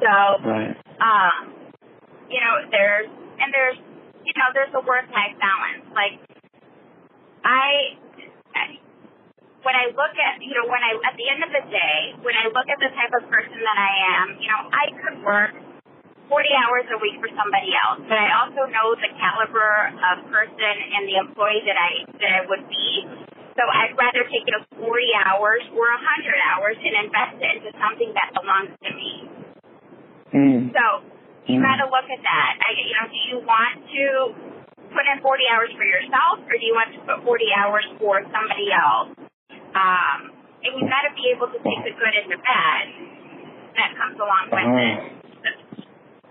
So, 0.02 0.12
Right. 0.42 0.74
um, 0.98 1.54
you 2.26 2.42
know, 2.42 2.54
there's, 2.74 3.10
and 3.38 3.48
there's, 3.54 3.78
you 4.26 4.34
know, 4.34 4.50
there's 4.50 4.74
a 4.74 4.82
work-life 4.82 5.38
balance. 5.38 5.86
Like, 5.94 6.18
I, 7.46 7.98
when 9.62 9.74
I 9.74 9.90
look 9.90 10.14
at, 10.14 10.38
you 10.38 10.54
know, 10.54 10.66
when 10.70 10.82
I, 10.82 10.94
at 11.02 11.14
the 11.18 11.26
end 11.26 11.40
of 11.42 11.50
the 11.50 11.64
day, 11.66 12.14
when 12.22 12.34
I 12.38 12.46
look 12.50 12.68
at 12.70 12.78
the 12.78 12.90
type 12.94 13.12
of 13.18 13.26
person 13.26 13.58
that 13.58 13.78
I 13.78 13.92
am, 14.22 14.26
you 14.38 14.48
know, 14.48 14.60
I 14.70 14.86
could 14.94 15.16
work 15.26 15.52
40 16.30 16.62
hours 16.62 16.86
a 16.94 16.98
week 17.02 17.18
for 17.18 17.30
somebody 17.34 17.74
else, 17.74 18.04
but 18.06 18.18
I 18.20 18.30
also 18.38 18.68
know 18.70 18.94
the 18.94 19.10
caliber 19.18 19.90
of 19.98 20.16
person 20.30 20.74
and 20.94 21.08
the 21.10 21.16
employee 21.18 21.64
that 21.66 21.78
I, 21.78 21.90
that 22.22 22.32
I 22.38 22.42
would 22.46 22.68
be. 22.70 22.88
So 23.58 23.66
I'd 23.66 23.98
rather 23.98 24.22
take 24.30 24.46
those 24.46 24.62
40 24.78 24.86
hours 25.26 25.62
or 25.74 25.90
100 25.90 26.50
hours 26.54 26.78
and 26.78 26.94
invest 27.10 27.34
it 27.42 27.50
into 27.58 27.70
something 27.82 28.14
that 28.14 28.30
belongs 28.38 28.70
to 28.86 28.90
me. 28.94 29.12
Mm. 30.30 30.70
So 30.70 30.84
you 31.50 31.58
Mm. 31.58 31.66
got 31.66 31.82
to 31.82 31.88
look 31.90 32.06
at 32.06 32.22
that. 32.22 32.52
I, 32.62 32.70
you 32.78 32.94
know, 32.94 33.06
do 33.10 33.18
you 33.26 33.36
want 33.42 33.74
to 33.82 34.06
put 34.94 35.04
in 35.10 35.18
40 35.18 35.42
hours 35.50 35.70
for 35.74 35.82
yourself, 35.82 36.38
or 36.46 36.54
do 36.54 36.64
you 36.64 36.74
want 36.76 36.94
to 36.94 37.00
put 37.02 37.24
40 37.24 37.44
hours 37.56 37.86
for 37.98 38.22
somebody 38.30 38.70
else? 38.70 39.17
Um, 39.74 40.18
and 40.64 40.70
you 40.74 40.82
got 40.88 41.04
to 41.06 41.12
be 41.14 41.30
able 41.34 41.48
to 41.52 41.58
take 41.62 41.80
the 41.84 41.94
good 41.94 42.14
and 42.18 42.28
the 42.32 42.40
bad 42.42 42.84
that 43.78 43.90
comes 43.94 44.18
along 44.18 44.50
with 44.50 44.64
Uh-huh. 44.64 44.78
it. 44.78 45.56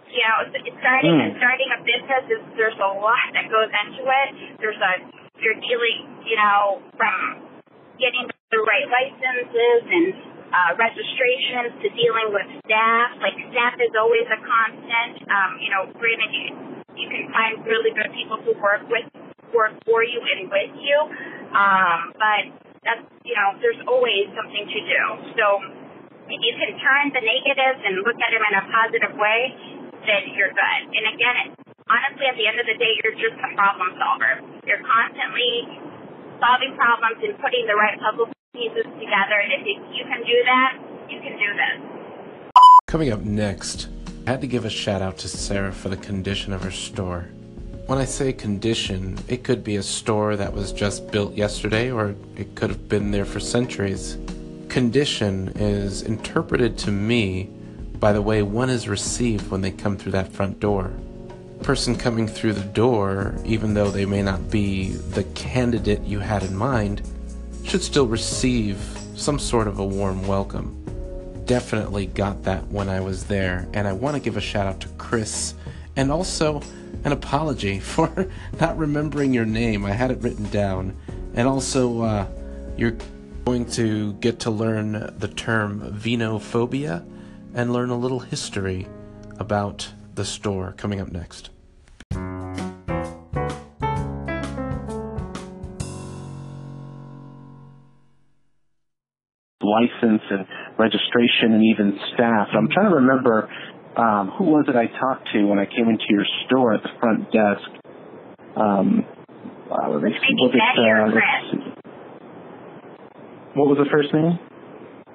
You 0.08 0.24
know, 0.24 0.40
starting 0.80 1.14
Mm. 1.14 1.38
starting 1.38 1.70
a 1.72 1.80
business 1.84 2.24
is 2.32 2.42
there's 2.56 2.80
a 2.80 2.92
lot 2.96 3.28
that 3.34 3.50
goes 3.52 3.70
into 3.70 4.04
it. 4.08 4.30
There's 4.60 4.80
a 4.80 4.94
you're 5.38 5.60
dealing, 5.62 6.24
you 6.26 6.36
know, 6.36 6.82
from 6.98 7.44
getting 8.00 8.26
the 8.50 8.58
right 8.58 8.88
licenses 8.90 9.82
and 9.86 10.08
uh, 10.54 10.72
registrations 10.80 11.76
to 11.84 11.90
dealing 11.92 12.34
with 12.34 12.48
staff. 12.66 13.20
Like 13.20 13.36
staff 13.52 13.76
is 13.84 13.94
always 14.00 14.26
a 14.32 14.40
constant. 14.42 15.22
Um, 15.30 15.60
you 15.60 15.70
know, 15.70 15.92
granted 16.00 16.32
you, 16.34 16.48
you 16.96 17.08
can 17.12 17.28
find 17.32 17.62
really 17.68 17.92
good 17.92 18.10
people 18.16 18.38
who 18.42 18.56
work 18.64 18.88
with 18.90 19.06
work 19.54 19.76
for 19.86 20.04
you 20.04 20.20
and 20.24 20.50
with 20.50 20.72
you, 20.80 20.98
um, 21.56 22.14
but 22.16 22.44
that's 22.88 23.04
you 23.28 23.36
know, 23.36 23.60
there's 23.60 23.84
always 23.92 24.32
something 24.32 24.66
to 24.72 24.80
do. 24.88 25.02
So 25.36 25.46
if 26.32 26.40
you 26.40 26.54
can 26.56 26.80
turn 26.80 27.12
the 27.12 27.20
negatives 27.20 27.84
and 27.84 28.00
look 28.08 28.16
at 28.16 28.32
them 28.32 28.40
in 28.40 28.54
a 28.56 28.64
positive 28.72 29.14
way, 29.20 29.52
then 30.08 30.32
you're 30.32 30.56
good. 30.56 30.82
And 30.96 31.04
again, 31.12 31.52
honestly, 31.92 32.26
at 32.32 32.40
the 32.40 32.48
end 32.48 32.56
of 32.64 32.68
the 32.72 32.80
day, 32.80 32.96
you're 33.04 33.20
just 33.20 33.36
a 33.36 33.52
problem 33.52 34.00
solver. 34.00 34.40
You're 34.64 34.80
constantly 34.80 35.84
solving 36.40 36.72
problems 36.80 37.20
and 37.20 37.36
putting 37.44 37.68
the 37.68 37.76
right 37.76 38.00
puzzle 38.00 38.32
pieces 38.56 38.88
together. 38.96 39.38
And 39.44 39.52
if 39.60 39.62
you, 39.68 39.76
you 39.92 40.04
can 40.08 40.24
do 40.24 40.38
that, 40.48 40.72
you 41.12 41.20
can 41.20 41.36
do 41.36 41.50
this. 41.52 41.78
Coming 42.88 43.12
up 43.12 43.28
next, 43.28 43.92
I 44.26 44.32
had 44.32 44.42
to 44.42 44.48
give 44.48 44.64
a 44.64 44.72
shout 44.72 45.02
out 45.02 45.18
to 45.20 45.28
Sarah 45.28 45.76
for 45.76 45.90
the 45.90 46.00
condition 46.00 46.54
of 46.54 46.64
her 46.64 46.72
store. 46.72 47.28
When 47.88 48.00
I 48.00 48.04
say 48.04 48.34
condition, 48.34 49.18
it 49.30 49.46
could 49.46 49.64
be 49.64 49.78
a 49.78 49.82
store 49.82 50.36
that 50.36 50.52
was 50.52 50.74
just 50.74 51.10
built 51.10 51.36
yesterday 51.36 51.90
or 51.90 52.16
it 52.36 52.54
could 52.54 52.70
have 52.70 52.90
been 52.90 53.12
there 53.12 53.24
for 53.24 53.40
centuries. 53.40 54.18
Condition 54.68 55.54
is 55.56 56.02
interpreted 56.02 56.78
to 56.80 56.92
me 56.92 57.50
by 57.94 58.12
the 58.12 58.22
way 58.22 58.44
one 58.44 58.70
is 58.70 58.90
received 58.90 59.50
when 59.50 59.62
they 59.62 59.72
come 59.72 59.96
through 59.96 60.12
that 60.12 60.34
front 60.34 60.60
door. 60.60 60.92
Person 61.64 61.96
coming 61.96 62.28
through 62.28 62.54
the 62.54 62.74
door, 62.74 63.34
even 63.46 63.74
though 63.74 63.90
they 63.90 64.06
may 64.06 64.22
not 64.22 64.52
be 64.52 64.90
the 64.90 65.24
candidate 65.34 66.02
you 66.02 66.20
had 66.20 66.44
in 66.44 66.58
mind, 66.58 67.02
should 67.64 67.82
still 67.82 68.06
receive 68.06 68.78
some 69.16 69.40
sort 69.40 69.66
of 69.66 69.80
a 69.80 69.86
warm 69.86 70.28
welcome 70.28 70.78
definitely 71.46 72.08
got 72.08 72.44
that 72.44 72.68
when 72.68 72.90
I 72.90 73.00
was 73.00 73.24
there. 73.24 73.68
And 73.74 73.88
I 73.88 73.94
want 73.94 74.16
to 74.16 74.20
give 74.20 74.36
a 74.36 74.42
shout 74.42 74.68
out 74.68 74.82
to 74.82 74.90
Chris 74.98 75.56
and 75.96 76.12
also 76.12 76.62
an 77.08 77.14
apology 77.14 77.80
for 77.96 78.28
not 78.60 78.78
remembering 78.78 79.34
your 79.34 79.46
name. 79.46 79.86
I 79.86 79.94
had 79.94 80.12
it 80.12 80.20
written 80.22 80.50
down. 80.50 80.96
And 81.34 81.48
also, 81.48 82.02
uh, 82.02 82.28
you're 82.76 82.98
going 83.46 83.66
to 83.72 84.14
get 84.14 84.40
to 84.42 84.52
learn 84.52 85.16
the 85.18 85.30
term 85.30 85.94
vinophobia 85.98 87.06
and 87.54 87.72
learn 87.72 87.90
a 87.92 87.98
little 87.98 88.20
history 88.20 88.88
about 89.40 89.90
the 90.16 90.26
store 90.26 90.74
coming 90.74 91.00
up 91.00 91.10
next. 91.10 91.50
license 99.68 100.22
and 100.32 100.48
registration 100.80 101.54
and 101.54 101.64
even 101.64 102.00
staff. 102.14 102.48
I'm 102.56 102.70
trying 102.72 102.90
to 102.90 102.96
remember 102.96 103.50
um, 103.98 104.32
who 104.38 104.46
was 104.46 104.66
it 104.70 104.76
I 104.78 104.86
talked 105.02 105.28
to 105.34 105.46
when 105.50 105.58
I 105.58 105.66
came 105.66 105.90
into 105.90 106.06
your 106.10 106.26
store 106.46 106.74
at 106.74 106.84
the 106.84 106.94
front 107.02 107.26
desk. 107.34 107.66
Um, 108.56 109.06
uh, 109.68 109.90
was 109.90 110.06
Maybe 110.06 110.38
was 110.38 110.54
it, 110.54 110.62
Betty 110.62 110.86
or 110.86 111.10
uh. 111.10 111.74
What 113.58 113.68
was 113.74 113.82
the 113.82 113.90
first 113.90 114.14
name? 114.14 114.38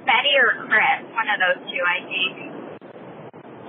Betty 0.03 0.35
or 0.35 0.67
Chris, 0.67 0.99
one 1.15 1.31
of 1.31 1.39
those 1.39 1.63
two, 1.71 1.79
I 1.79 1.99
think. 2.11 2.35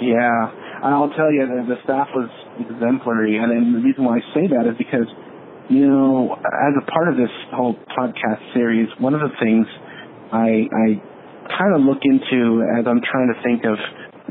Yeah, 0.02 0.50
I'll 0.82 1.14
tell 1.14 1.32
you, 1.32 1.46
the, 1.46 1.78
the 1.78 1.80
staff 1.86 2.10
was 2.18 2.28
exemplary, 2.58 3.38
and 3.38 3.54
the 3.78 3.80
reason 3.86 4.04
why 4.04 4.18
I 4.18 4.24
say 4.34 4.50
that 4.50 4.66
is 4.66 4.76
because, 4.82 5.08
you 5.70 5.86
know, 5.86 6.34
as 6.34 6.74
a 6.76 6.86
part 6.90 7.08
of 7.08 7.16
this 7.16 7.32
whole 7.54 7.78
podcast 7.94 8.42
series, 8.58 8.90
one 8.98 9.14
of 9.14 9.22
the 9.22 9.32
things 9.38 9.70
I, 10.34 10.68
I 10.68 10.86
kind 11.54 11.78
of 11.78 11.86
look 11.86 12.02
into 12.02 12.66
as 12.66 12.90
I'm 12.90 13.00
trying 13.06 13.30
to 13.30 13.38
think 13.46 13.64
of 13.64 13.78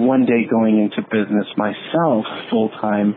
one 0.06 0.24
day 0.26 0.44
going 0.50 0.78
into 0.78 1.02
business 1.10 1.46
myself 1.56 2.24
full 2.50 2.68
time 2.80 3.14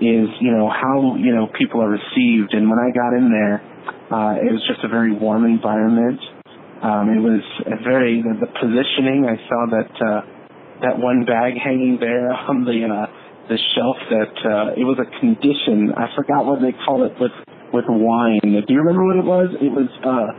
is, 0.00 0.28
you 0.40 0.52
know, 0.54 0.68
how, 0.70 1.16
you 1.18 1.34
know, 1.34 1.48
people 1.58 1.82
are 1.82 1.90
received. 1.90 2.54
And 2.54 2.70
when 2.70 2.78
I 2.78 2.90
got 2.94 3.14
in 3.18 3.30
there, 3.30 3.58
uh, 4.12 4.34
it 4.38 4.52
was 4.52 4.62
just 4.68 4.84
a 4.84 4.88
very 4.88 5.12
warm 5.12 5.44
environment. 5.44 6.20
Um, 6.82 7.10
it 7.10 7.18
was 7.18 7.42
a 7.66 7.82
very, 7.82 8.22
the, 8.22 8.38
the 8.38 8.46
positioning, 8.46 9.26
I 9.26 9.36
saw 9.50 9.60
that, 9.74 9.92
uh, 9.98 10.20
that 10.86 10.94
one 11.02 11.24
bag 11.26 11.58
hanging 11.58 11.98
there 11.98 12.30
on 12.48 12.64
the, 12.64 12.86
uh, 12.86 13.06
the 13.50 13.58
shelf 13.74 13.96
that, 14.10 14.34
uh, 14.46 14.78
it 14.78 14.86
was 14.86 14.98
a 15.02 15.08
condition. 15.18 15.90
I 15.96 16.14
forgot 16.14 16.46
what 16.46 16.62
they 16.62 16.70
call 16.86 17.02
it 17.04 17.18
with, 17.18 17.34
with 17.74 17.84
wine. 17.88 18.40
Do 18.44 18.70
you 18.72 18.78
remember 18.80 19.04
what 19.04 19.16
it 19.18 19.26
was? 19.26 19.48
It 19.58 19.72
was, 19.74 19.90
uh, 20.06 20.30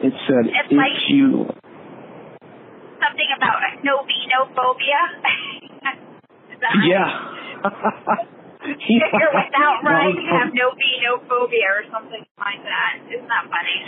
it 0.00 0.14
said, 0.26 0.48
It's 0.48 0.72
if 0.72 0.76
like- 0.78 1.10
you, 1.12 1.46
no 3.86 4.40
phobia. 4.52 5.00
That 6.60 6.74
right? 6.74 6.88
yeah. 6.90 7.36
If 8.66 8.80
you're 8.88 9.34
without 9.34 9.84
right, 9.84 10.14
you 10.14 10.30
have 10.34 10.52
no 10.54 10.74
phobia 11.28 11.68
or 11.70 11.82
something 11.92 12.24
like 12.38 12.62
that. 12.66 12.98
Isn't 13.06 13.28
that 13.28 13.46
funny? 13.46 13.78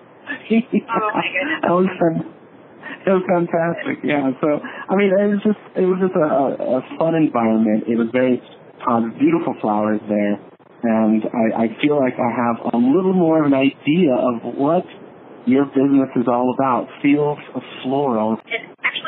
Oh, 0.48 1.10
my 1.12 1.28
goodness. 1.28 1.60
That 1.60 1.72
was 1.72 1.88
fun. 2.00 2.24
It 3.04 3.12
was 3.12 3.24
fantastic. 3.28 4.04
Yeah. 4.04 4.32
So 4.40 4.60
I 4.60 4.96
mean, 4.96 5.12
it 5.12 5.28
was 5.36 5.40
just 5.44 5.60
it 5.76 5.84
was 5.84 6.00
just 6.00 6.16
a, 6.16 6.24
a, 6.24 6.80
fun 6.96 7.16
environment. 7.16 7.84
It 7.88 7.96
was 7.96 8.08
very 8.12 8.40
um, 8.88 9.12
beautiful 9.16 9.56
flowers 9.60 10.00
there, 10.08 10.36
and 10.84 11.24
I, 11.32 11.64
I 11.64 11.66
feel 11.80 12.00
like 12.00 12.16
I 12.16 12.28
have 12.32 12.72
a 12.72 12.76
little 12.76 13.12
more 13.12 13.40
of 13.40 13.52
an 13.52 13.56
idea 13.56 14.12
of 14.12 14.56
what 14.56 14.84
your 15.48 15.64
business 15.66 16.12
is 16.16 16.28
all 16.28 16.52
about. 16.52 16.88
Fields 17.00 17.40
of 17.54 17.62
floral. 17.82 18.36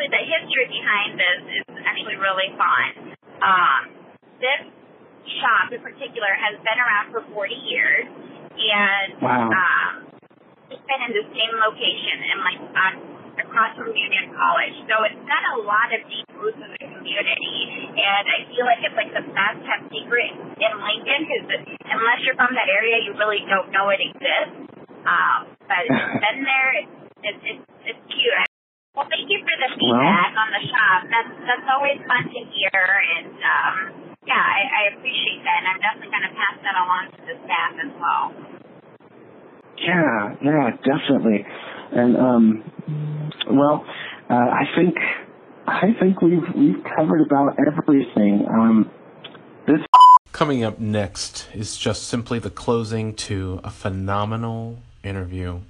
Actually 0.01 0.17
the 0.17 0.25
history 0.25 0.67
behind 0.73 1.11
this 1.21 1.41
is 1.61 1.65
actually 1.85 2.17
really 2.17 2.49
fun. 2.57 3.13
Um, 3.45 3.81
this 4.41 4.63
shop 5.45 5.69
in 5.73 5.81
particular 5.85 6.33
has 6.33 6.57
been 6.65 6.79
around 6.81 7.13
for 7.13 7.21
40 7.37 7.53
years, 7.53 8.09
and 8.09 9.21
Wow. 9.21 9.53
um, 9.53 9.93
it's 10.73 10.85
been 10.89 11.03
in 11.05 11.13
the 11.13 11.27
same 11.37 11.53
location 11.61 12.17
and 12.33 12.39
like 12.41 12.61
on 12.73 12.93
across 13.41 13.73
from 13.77 13.93
Union 13.93 14.33
College. 14.37 14.77
So 14.89 15.05
it's 15.05 15.23
got 15.29 15.43
a 15.57 15.65
lot 15.65 15.89
of 15.93 16.01
deep 16.09 16.29
roots 16.37 16.61
in 16.61 16.71
the 16.77 16.81
community, 16.81 17.57
and 17.97 18.25
I 18.25 18.49
feel 18.49 18.65
like 18.65 18.81
it's 18.81 18.97
like 18.97 19.13
the 19.13 19.25
best 19.33 19.59
kept 19.69 19.85
secret 19.93 20.33
in 20.33 20.73
Lincoln 20.81 21.21
because 21.29 21.45
unless 21.89 22.21
you're 22.25 22.37
from 22.41 22.53
that 22.57 22.69
area, 22.73 23.01
you 23.05 23.13
really 23.21 23.45
don't 23.49 23.69
know 23.73 23.89
it 23.93 24.01
exists. 24.01 24.65
Um, 25.05 25.57
but 25.69 25.85
it's 25.89 26.17
been 26.25 26.41
there. 26.45 26.69
It's 26.81 26.93
it's 27.21 27.41
it's, 27.45 27.65
it's 27.85 28.03
cute. 28.09 28.50
Well, 28.95 29.07
thank 29.07 29.31
you 29.31 29.39
for 29.47 29.57
the 29.63 29.71
feedback 29.79 30.33
on 30.35 30.51
the 30.51 30.63
shop. 30.67 31.01
That's 31.07 31.35
that's 31.47 31.69
always 31.71 31.99
fun 32.11 32.27
to 32.27 32.41
hear, 32.51 32.83
and 33.17 33.35
um, 33.39 33.75
yeah, 34.27 34.35
I, 34.35 34.61
I 34.67 34.83
appreciate 34.99 35.41
that, 35.47 35.63
and 35.63 35.69
I'm 35.71 35.81
definitely 35.81 36.11
going 36.11 36.27
to 36.27 36.35
pass 36.35 36.57
that 36.63 36.77
along 36.77 37.03
to 37.15 37.21
the 37.23 37.37
staff 37.47 37.73
as 37.79 37.93
well. 38.03 38.25
Yeah, 39.79 40.35
yeah, 40.43 40.71
definitely. 40.85 41.47
And 41.93 42.17
um 42.17 42.73
well, 43.51 43.85
uh, 44.29 44.35
I 44.35 44.65
think 44.77 44.97
I 45.67 45.93
think 45.99 46.21
we've 46.21 46.55
we've 46.55 46.85
covered 46.97 47.23
about 47.23 47.59
everything. 47.59 48.47
Um 48.49 48.91
this 49.67 49.81
Coming 50.33 50.63
up 50.63 50.79
next 50.79 51.49
is 51.55 51.77
just 51.77 52.05
simply 52.05 52.39
the 52.39 52.51
closing 52.51 53.15
to 53.15 53.61
a 53.65 53.71
phenomenal 53.71 54.79
interview. 55.03 55.61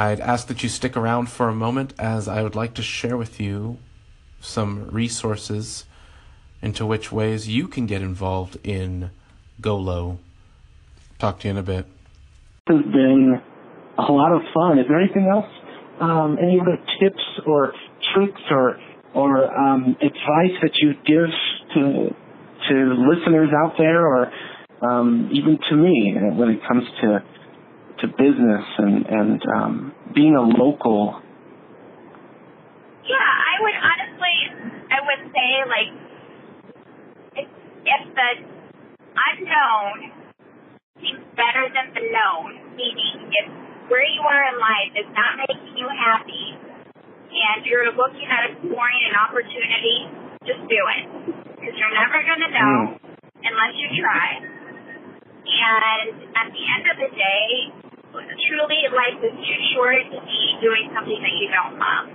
I'd 0.00 0.20
ask 0.20 0.46
that 0.46 0.62
you 0.62 0.70
stick 0.70 0.96
around 0.96 1.28
for 1.28 1.50
a 1.50 1.54
moment 1.54 1.92
as 1.98 2.26
I 2.26 2.42
would 2.42 2.56
like 2.56 2.72
to 2.76 2.82
share 2.82 3.18
with 3.18 3.38
you 3.38 3.76
some 4.40 4.88
resources 4.88 5.84
into 6.62 6.86
which 6.86 7.12
ways 7.12 7.48
you 7.48 7.68
can 7.68 7.84
get 7.84 8.00
involved 8.00 8.56
in 8.64 9.10
GoLo. 9.60 10.18
Talk 11.18 11.40
to 11.40 11.48
you 11.48 11.50
in 11.50 11.58
a 11.58 11.62
bit. 11.62 11.84
This 12.66 12.78
has 12.78 12.84
been 12.86 13.42
a 13.98 14.10
lot 14.10 14.32
of 14.32 14.40
fun. 14.54 14.78
Is 14.78 14.86
there 14.88 14.98
anything 14.98 15.28
else? 15.30 15.52
Um, 16.00 16.38
any 16.40 16.58
other 16.58 16.78
tips 16.98 17.22
or 17.46 17.74
tricks 18.14 18.40
or 18.50 18.80
or 19.12 19.52
um, 19.54 19.96
advice 20.00 20.56
that 20.62 20.72
you 20.80 20.94
give 21.04 21.28
to 21.74 22.08
to 22.70 22.74
listeners 23.04 23.50
out 23.52 23.74
there, 23.76 24.06
or 24.06 24.32
um, 24.80 25.28
even 25.30 25.58
to 25.68 25.76
me 25.76 26.16
when 26.36 26.48
it 26.48 26.60
comes 26.66 26.84
to 27.02 27.22
to 28.00 28.06
business 28.08 28.64
and 28.78 29.06
and 29.06 29.40
um, 29.54 29.94
being 30.14 30.36
a 30.36 30.42
local? 30.42 31.20
Yeah, 33.04 33.16
I 33.18 33.54
would 33.62 33.74
honestly, 33.74 34.36
I 34.90 34.98
would 35.02 35.22
say 35.34 35.50
like, 35.66 35.90
if, 37.36 37.48
if 37.84 38.02
the 38.14 38.30
unknown 39.16 40.12
seems 41.00 41.24
better 41.34 41.64
than 41.74 41.90
the 41.96 42.04
known, 42.12 42.76
meaning 42.76 43.30
if 43.34 43.46
where 43.90 44.06
you 44.06 44.22
are 44.22 44.42
in 44.54 44.56
life 44.62 44.92
is 44.94 45.08
not 45.10 45.34
making 45.42 45.74
you 45.74 45.88
happy, 45.90 46.54
and 47.30 47.66
you're 47.66 47.90
looking 47.94 48.26
at 48.26 48.54
exploring 48.54 49.02
an 49.10 49.16
opportunity, 49.18 50.06
just 50.46 50.62
do 50.70 50.80
it. 50.98 51.04
Because 51.58 51.74
you're 51.74 51.94
never 51.94 52.18
going 52.22 52.42
to 52.46 52.50
know 52.54 52.76
unless 53.42 53.74
you 53.76 53.88
try. 53.98 54.28
And 55.50 56.30
at 56.36 56.48
the 56.54 56.64
end 56.78 56.84
of 56.86 56.96
the 57.02 57.10
day, 57.10 57.46
truly 58.12 58.80
life 58.90 59.20
is 59.22 59.34
too 59.34 59.60
short 59.74 60.02
to 60.10 60.18
be 60.26 60.42
doing 60.58 60.90
something 60.90 61.20
that 61.20 61.34
you 61.38 61.48
don't 61.50 61.78
love. 61.78 62.06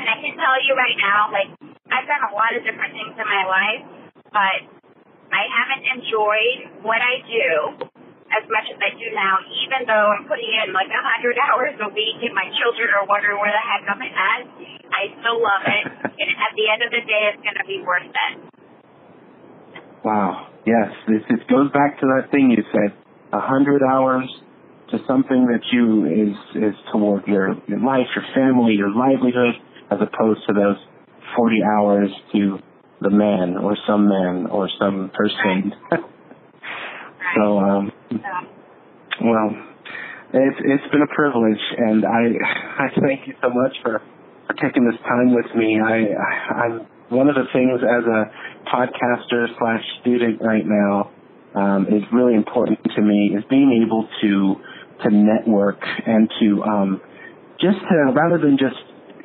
And 0.00 0.06
I 0.08 0.16
can 0.16 0.32
tell 0.32 0.56
you 0.64 0.72
right 0.72 0.96
now, 0.96 1.28
like, 1.28 1.50
I've 1.92 2.08
done 2.08 2.24
a 2.24 2.32
lot 2.32 2.56
of 2.56 2.64
different 2.64 2.96
things 2.96 3.12
in 3.12 3.26
my 3.28 3.44
life, 3.44 3.82
but 4.32 4.58
I 5.28 5.42
haven't 5.44 5.84
enjoyed 6.00 6.82
what 6.82 7.02
I 7.02 7.20
do 7.26 7.50
as 8.30 8.46
much 8.46 8.66
as 8.70 8.78
I 8.78 8.94
do 8.94 9.10
now, 9.10 9.42
even 9.66 9.90
though 9.90 10.06
I'm 10.14 10.24
putting 10.30 10.48
in 10.62 10.70
like 10.70 10.88
a 10.88 11.02
hundred 11.02 11.34
hours 11.50 11.74
a 11.82 11.90
week 11.90 12.18
and 12.22 12.30
my 12.32 12.46
children 12.62 12.88
are 12.94 13.04
wondering 13.04 13.42
where 13.42 13.50
the 13.50 13.64
heck 13.66 13.84
I'm 13.90 14.00
at. 14.00 14.40
I 14.90 15.02
still 15.18 15.42
love 15.42 15.64
it. 15.66 15.84
and 16.22 16.28
at 16.38 16.52
the 16.54 16.66
end 16.70 16.80
of 16.86 16.90
the 16.94 17.02
day, 17.02 17.22
it's 17.34 17.42
going 17.42 17.58
to 17.58 17.66
be 17.66 17.82
worth 17.82 18.06
it. 18.06 18.34
Wow. 20.06 20.48
Yes, 20.64 20.94
this 21.10 21.26
it 21.28 21.42
goes 21.50 21.68
back 21.74 21.98
to 22.00 22.06
that 22.16 22.30
thing 22.30 22.54
you 22.54 22.62
said. 22.70 22.94
A 23.32 23.42
hundred 23.42 23.82
hours 23.82 24.26
to 24.92 24.98
something 25.06 25.46
that 25.46 25.60
you 25.72 26.06
is 26.06 26.36
is 26.62 26.74
toward 26.92 27.26
your 27.26 27.54
your 27.66 27.80
life, 27.80 28.06
your 28.14 28.24
family, 28.34 28.74
your 28.74 28.90
livelihood, 28.94 29.54
as 29.90 29.98
opposed 30.00 30.40
to 30.46 30.52
those 30.52 30.76
forty 31.36 31.60
hours 31.62 32.10
to 32.32 32.58
the 33.00 33.10
man 33.10 33.56
or 33.56 33.76
some 33.86 34.08
man 34.08 34.46
or 34.46 34.68
some 34.78 35.10
person. 35.14 35.72
so 37.36 37.58
um 37.58 37.92
well 39.22 39.50
it's 40.32 40.58
it's 40.60 40.92
been 40.92 41.02
a 41.02 41.14
privilege 41.14 41.62
and 41.78 42.04
I 42.04 42.84
I 42.84 42.86
thank 43.00 43.26
you 43.26 43.34
so 43.42 43.48
much 43.48 43.76
for, 43.82 44.02
for 44.46 44.54
taking 44.54 44.84
this 44.84 45.00
time 45.02 45.34
with 45.34 45.46
me. 45.56 45.80
I, 45.80 46.14
I 46.14 46.64
I'm 46.64 46.86
one 47.10 47.28
of 47.28 47.34
the 47.34 47.46
things 47.52 47.80
as 47.82 48.04
a 48.06 48.30
podcaster 48.70 49.46
slash 49.58 49.82
student 50.00 50.40
right 50.40 50.64
now 50.64 51.10
um, 51.54 51.86
is 51.88 52.02
really 52.12 52.34
important 52.34 52.78
to 52.94 53.02
me 53.02 53.34
is 53.36 53.42
being 53.50 53.82
able 53.84 54.08
to 54.22 54.54
to 55.04 55.10
network 55.10 55.80
and 56.06 56.30
to 56.40 56.62
um, 56.62 57.00
just 57.60 57.78
to 57.78 58.12
rather 58.14 58.38
than 58.38 58.58
just 58.58 58.76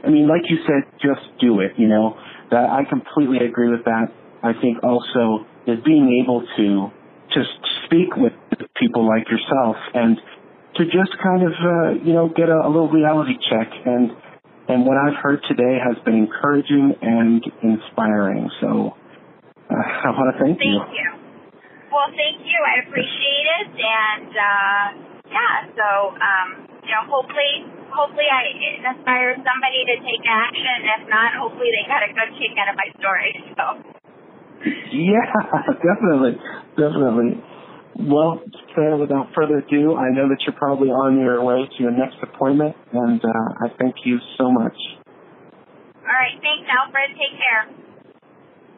I 0.03 0.09
mean 0.09 0.27
like 0.27 0.43
you 0.49 0.57
said 0.67 0.89
just 1.01 1.21
do 1.39 1.59
it 1.59 1.73
you 1.77 1.88
know 1.88 2.17
that 2.51 2.69
I 2.69 2.83
completely 2.88 3.45
agree 3.45 3.69
with 3.69 3.85
that 3.85 4.11
I 4.43 4.53
think 4.61 4.83
also 4.83 5.45
is 5.67 5.79
being 5.85 6.21
able 6.23 6.45
to 6.57 6.91
just 7.33 7.49
speak 7.85 8.15
with 8.15 8.33
people 8.79 9.07
like 9.07 9.27
yourself 9.29 9.75
and 9.93 10.17
to 10.75 10.85
just 10.85 11.15
kind 11.23 11.43
of 11.43 11.53
uh, 11.53 12.03
you 12.03 12.13
know 12.13 12.29
get 12.29 12.49
a, 12.49 12.59
a 12.65 12.69
little 12.69 12.89
reality 12.89 13.33
check 13.49 13.71
and 13.85 14.11
and 14.67 14.85
what 14.85 14.97
I've 14.97 15.21
heard 15.21 15.41
today 15.47 15.77
has 15.77 15.97
been 16.03 16.15
encouraging 16.15 16.93
and 17.01 17.43
inspiring 17.63 18.49
so 18.61 18.95
uh, 19.69 19.73
I 19.73 20.09
want 20.13 20.35
to 20.35 20.43
thank 20.43 20.59
you. 20.61 20.79
thank 20.79 20.93
you. 20.93 21.25
Well, 21.91 22.11
thank 22.11 22.43
you. 22.45 22.59
I 22.59 22.88
appreciate 22.88 23.47
it. 23.61 23.69
And, 23.81 24.33
uh, 24.35 25.14
so, 25.85 26.17
um, 26.17 26.47
you 26.81 26.89
know, 26.89 27.05
hopefully, 27.05 27.61
hopefully 27.93 28.25
I 28.25 28.41
inspire 28.89 29.37
somebody 29.37 29.85
to 29.85 29.95
take 30.01 30.25
action. 30.25 30.77
If 30.97 31.09
not, 31.09 31.37
hopefully 31.37 31.69
they 31.69 31.85
got 31.85 32.01
a 32.01 32.09
good 32.09 32.33
kick 32.41 32.57
out 32.57 32.73
of 32.73 32.75
my 32.75 32.89
story. 32.97 33.33
So. 33.53 33.65
Yeah, 34.91 35.21
definitely, 35.77 36.39
definitely. 36.75 37.43
Well, 37.99 38.41
Sarah, 38.73 38.97
without 38.97 39.27
further 39.35 39.59
ado, 39.59 39.95
I 39.95 40.09
know 40.09 40.27
that 40.29 40.37
you're 40.45 40.55
probably 40.55 40.89
on 40.89 41.19
your 41.19 41.43
way 41.43 41.67
to 41.67 41.83
your 41.83 41.91
next 41.91 42.17
appointment, 42.23 42.75
and 42.91 43.23
uh, 43.23 43.65
I 43.65 43.67
thank 43.77 43.95
you 44.05 44.17
so 44.37 44.49
much. 44.51 44.75
All 45.97 46.07
right, 46.07 46.39
thanks, 46.41 46.67
Alfred. 46.67 47.11
Take 47.11 47.37
care. 47.37 47.67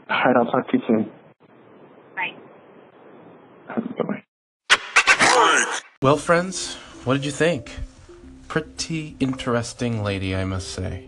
All 0.10 0.26
right, 0.26 0.36
I'll 0.36 0.52
talk 0.52 0.70
to 0.72 0.78
you 0.78 0.84
soon. 0.88 1.12
Bye. 2.16 2.36
Bye-bye. 3.68 4.24
Well, 6.02 6.18
friends, 6.18 6.78
what 7.08 7.14
did 7.14 7.24
you 7.24 7.32
think? 7.32 7.72
Pretty 8.50 9.16
interesting 9.22 10.04
lady, 10.04 10.36
I 10.36 10.44
must 10.44 10.68
say. 10.68 11.08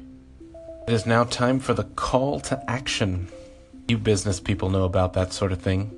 It 0.87 0.93
is 0.93 1.05
now 1.05 1.25
time 1.25 1.59
for 1.59 1.73
the 1.73 1.83
call 1.83 2.39
to 2.39 2.63
action. 2.71 3.27
You 3.85 3.97
business 3.97 4.39
people 4.39 4.69
know 4.69 4.85
about 4.85 5.11
that 5.15 5.33
sort 5.33 5.51
of 5.51 5.59
thing. 5.59 5.91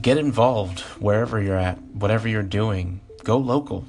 Get 0.00 0.16
involved 0.16 0.78
wherever 1.00 1.42
you're 1.42 1.58
at, 1.58 1.82
whatever 1.82 2.28
you're 2.28 2.44
doing. 2.44 3.00
Go 3.24 3.36
local. 3.36 3.84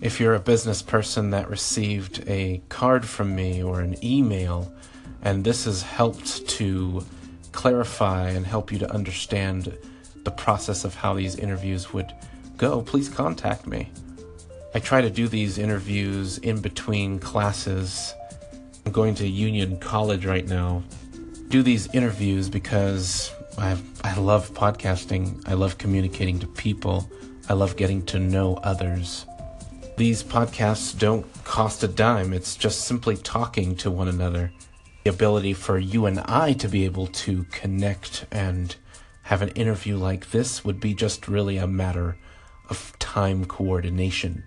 If 0.00 0.18
you're 0.18 0.34
a 0.34 0.40
business 0.40 0.80
person 0.80 1.32
that 1.32 1.50
received 1.50 2.26
a 2.26 2.62
card 2.70 3.04
from 3.04 3.36
me 3.36 3.62
or 3.62 3.82
an 3.82 4.02
email, 4.02 4.72
and 5.20 5.44
this 5.44 5.66
has 5.66 5.82
helped 5.82 6.48
to 6.48 7.04
clarify 7.52 8.30
and 8.30 8.46
help 8.46 8.72
you 8.72 8.78
to 8.78 8.90
understand 8.90 9.76
the 10.24 10.30
process 10.30 10.86
of 10.86 10.94
how 10.94 11.12
these 11.12 11.36
interviews 11.36 11.92
would 11.92 12.14
go, 12.56 12.80
please 12.80 13.10
contact 13.10 13.66
me. 13.66 13.90
I 14.74 14.78
try 14.78 15.02
to 15.02 15.10
do 15.10 15.28
these 15.28 15.58
interviews 15.58 16.38
in 16.38 16.62
between 16.62 17.18
classes. 17.18 18.14
I'm 18.86 18.92
going 18.92 19.14
to 19.16 19.28
Union 19.28 19.78
College 19.78 20.24
right 20.24 20.46
now. 20.46 20.82
Do 21.48 21.62
these 21.62 21.88
interviews 21.94 22.48
because 22.48 23.30
I 23.58 23.76
I 24.02 24.18
love 24.18 24.50
podcasting. 24.54 25.46
I 25.46 25.52
love 25.52 25.76
communicating 25.76 26.38
to 26.38 26.46
people. 26.46 27.10
I 27.50 27.52
love 27.52 27.76
getting 27.76 28.02
to 28.06 28.18
know 28.18 28.54
others. 28.62 29.26
These 29.98 30.22
podcasts 30.22 30.98
don't 30.98 31.26
cost 31.44 31.82
a 31.82 31.88
dime. 31.88 32.32
It's 32.32 32.56
just 32.56 32.86
simply 32.86 33.18
talking 33.18 33.76
to 33.76 33.90
one 33.90 34.08
another. 34.08 34.52
The 35.04 35.10
ability 35.10 35.52
for 35.52 35.78
you 35.78 36.06
and 36.06 36.20
I 36.20 36.54
to 36.54 36.68
be 36.68 36.86
able 36.86 37.08
to 37.08 37.44
connect 37.50 38.24
and 38.32 38.74
have 39.24 39.42
an 39.42 39.50
interview 39.50 39.98
like 39.98 40.30
this 40.30 40.64
would 40.64 40.80
be 40.80 40.94
just 40.94 41.28
really 41.28 41.58
a 41.58 41.66
matter 41.66 42.16
of 42.70 42.98
time 42.98 43.44
coordination. 43.44 44.44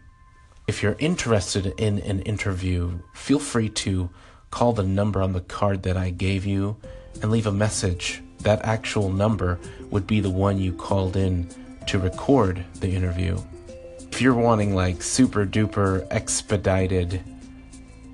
If 0.67 0.81
you're 0.81 0.95
interested 0.97 1.67
in 1.77 1.99
an 1.99 2.21
interview, 2.21 2.97
feel 3.13 3.37
free 3.37 3.69
to 3.69 4.09
call 4.49 4.73
the 4.73 4.83
number 4.83 5.21
on 5.21 5.33
the 5.33 5.41
card 5.41 5.83
that 5.83 5.95
I 5.95 6.09
gave 6.09 6.43
you 6.43 6.75
and 7.21 7.29
leave 7.29 7.45
a 7.45 7.51
message 7.51 8.23
that 8.39 8.65
actual 8.65 9.11
number 9.11 9.59
would 9.91 10.07
be 10.07 10.21
the 10.21 10.31
one 10.31 10.57
you 10.57 10.73
called 10.73 11.17
in 11.17 11.47
to 11.85 11.99
record 11.99 12.65
the 12.79 12.89
interview. 12.89 13.37
If 14.11 14.23
you're 14.23 14.33
wanting 14.33 14.73
like 14.73 15.03
super 15.03 15.45
duper 15.45 16.07
expedited, 16.09 17.21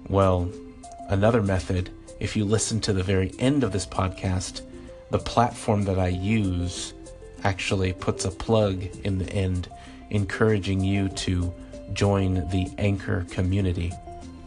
well, 0.09 0.51
another 1.07 1.41
method, 1.41 1.89
if 2.19 2.35
you 2.35 2.43
listen 2.43 2.81
to 2.81 2.91
the 2.91 3.03
very 3.03 3.31
end 3.39 3.63
of 3.63 3.71
this 3.71 3.85
podcast, 3.85 4.61
the 5.09 5.19
platform 5.19 5.83
that 5.83 5.99
I 5.99 6.09
use 6.09 6.93
actually 7.45 7.93
puts 7.93 8.25
a 8.25 8.31
plug 8.31 8.83
in 9.05 9.19
the 9.19 9.31
end 9.31 9.69
encouraging 10.09 10.81
you 10.81 11.07
to 11.07 11.53
join 11.93 12.47
the 12.49 12.69
Anchor 12.77 13.25
community. 13.31 13.91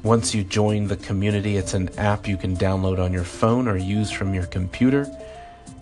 Once 0.03 0.35
you 0.35 0.45
join 0.45 0.87
the 0.87 0.97
community, 0.97 1.57
it's 1.57 1.75
an 1.75 1.89
app 1.99 2.29
you 2.29 2.37
can 2.37 2.57
download 2.57 2.99
on 2.99 3.13
your 3.13 3.25
phone 3.25 3.67
or 3.67 3.77
use 3.77 4.11
from 4.11 4.35
your 4.35 4.47
computer 4.47 5.07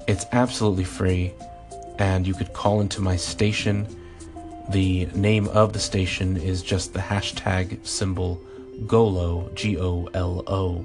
it's 0.07 0.27
absolutely 0.33 0.85
free, 0.85 1.33
and 1.99 2.27
you 2.27 2.35
could 2.35 2.53
call 2.53 2.81
into 2.81 3.01
my 3.01 3.17
station. 3.17 3.87
The 4.71 5.07
name 5.15 5.49
of 5.49 5.73
the 5.73 5.79
station 5.79 6.37
is 6.37 6.63
just 6.63 6.93
the 6.93 7.01
hashtag 7.01 7.87
symbol 7.87 8.41
GOLO, 8.87 9.51
G 9.55 9.79
O 9.79 10.09
L 10.15 10.43
O. 10.47 10.85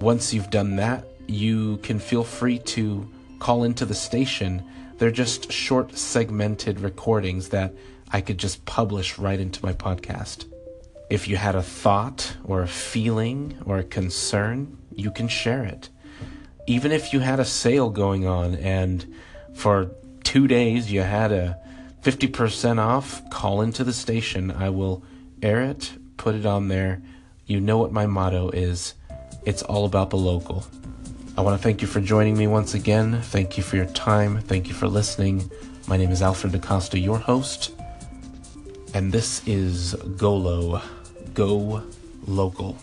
Once 0.00 0.34
you've 0.34 0.50
done 0.50 0.76
that, 0.76 1.06
you 1.26 1.78
can 1.78 1.98
feel 1.98 2.24
free 2.24 2.58
to 2.58 3.08
call 3.38 3.64
into 3.64 3.84
the 3.84 3.94
station. 3.94 4.62
They're 4.98 5.10
just 5.10 5.50
short, 5.50 5.96
segmented 5.96 6.80
recordings 6.80 7.48
that 7.50 7.74
I 8.10 8.20
could 8.20 8.38
just 8.38 8.64
publish 8.64 9.18
right 9.18 9.38
into 9.38 9.64
my 9.64 9.72
podcast. 9.72 10.46
If 11.10 11.28
you 11.28 11.36
had 11.36 11.54
a 11.54 11.62
thought 11.62 12.36
or 12.44 12.62
a 12.62 12.68
feeling 12.68 13.58
or 13.64 13.78
a 13.78 13.84
concern, 13.84 14.78
you 14.94 15.10
can 15.10 15.28
share 15.28 15.64
it 15.64 15.88
even 16.68 16.92
if 16.92 17.14
you 17.14 17.20
had 17.20 17.40
a 17.40 17.44
sale 17.46 17.88
going 17.88 18.26
on 18.26 18.54
and 18.56 19.14
for 19.54 19.90
two 20.22 20.46
days 20.46 20.92
you 20.92 21.00
had 21.00 21.32
a 21.32 21.58
50% 22.02 22.78
off, 22.78 23.28
call 23.30 23.62
into 23.62 23.82
the 23.82 23.92
station. 23.92 24.50
I 24.50 24.68
will 24.68 25.02
air 25.42 25.62
it, 25.62 25.90
put 26.18 26.34
it 26.34 26.44
on 26.44 26.68
there. 26.68 27.02
You 27.46 27.58
know 27.58 27.78
what 27.78 27.90
my 27.90 28.06
motto 28.06 28.50
is 28.50 28.94
it's 29.46 29.62
all 29.62 29.86
about 29.86 30.10
the 30.10 30.18
local. 30.18 30.66
I 31.38 31.40
want 31.40 31.58
to 31.58 31.62
thank 31.62 31.80
you 31.80 31.88
for 31.88 32.02
joining 32.02 32.36
me 32.36 32.46
once 32.46 32.74
again. 32.74 33.22
Thank 33.22 33.56
you 33.56 33.62
for 33.62 33.76
your 33.76 33.86
time. 33.86 34.38
Thank 34.38 34.68
you 34.68 34.74
for 34.74 34.88
listening. 34.88 35.50
My 35.86 35.96
name 35.96 36.10
is 36.10 36.20
Alfred 36.20 36.52
DaCosta, 36.52 36.98
your 36.98 37.18
host, 37.18 37.72
and 38.94 39.12
this 39.12 39.46
is 39.46 39.94
GOLO. 40.16 40.82
Go 41.34 41.82
Local. 42.26 42.76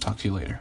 Talk 0.00 0.18
to 0.18 0.28
you 0.28 0.34
later. 0.34 0.60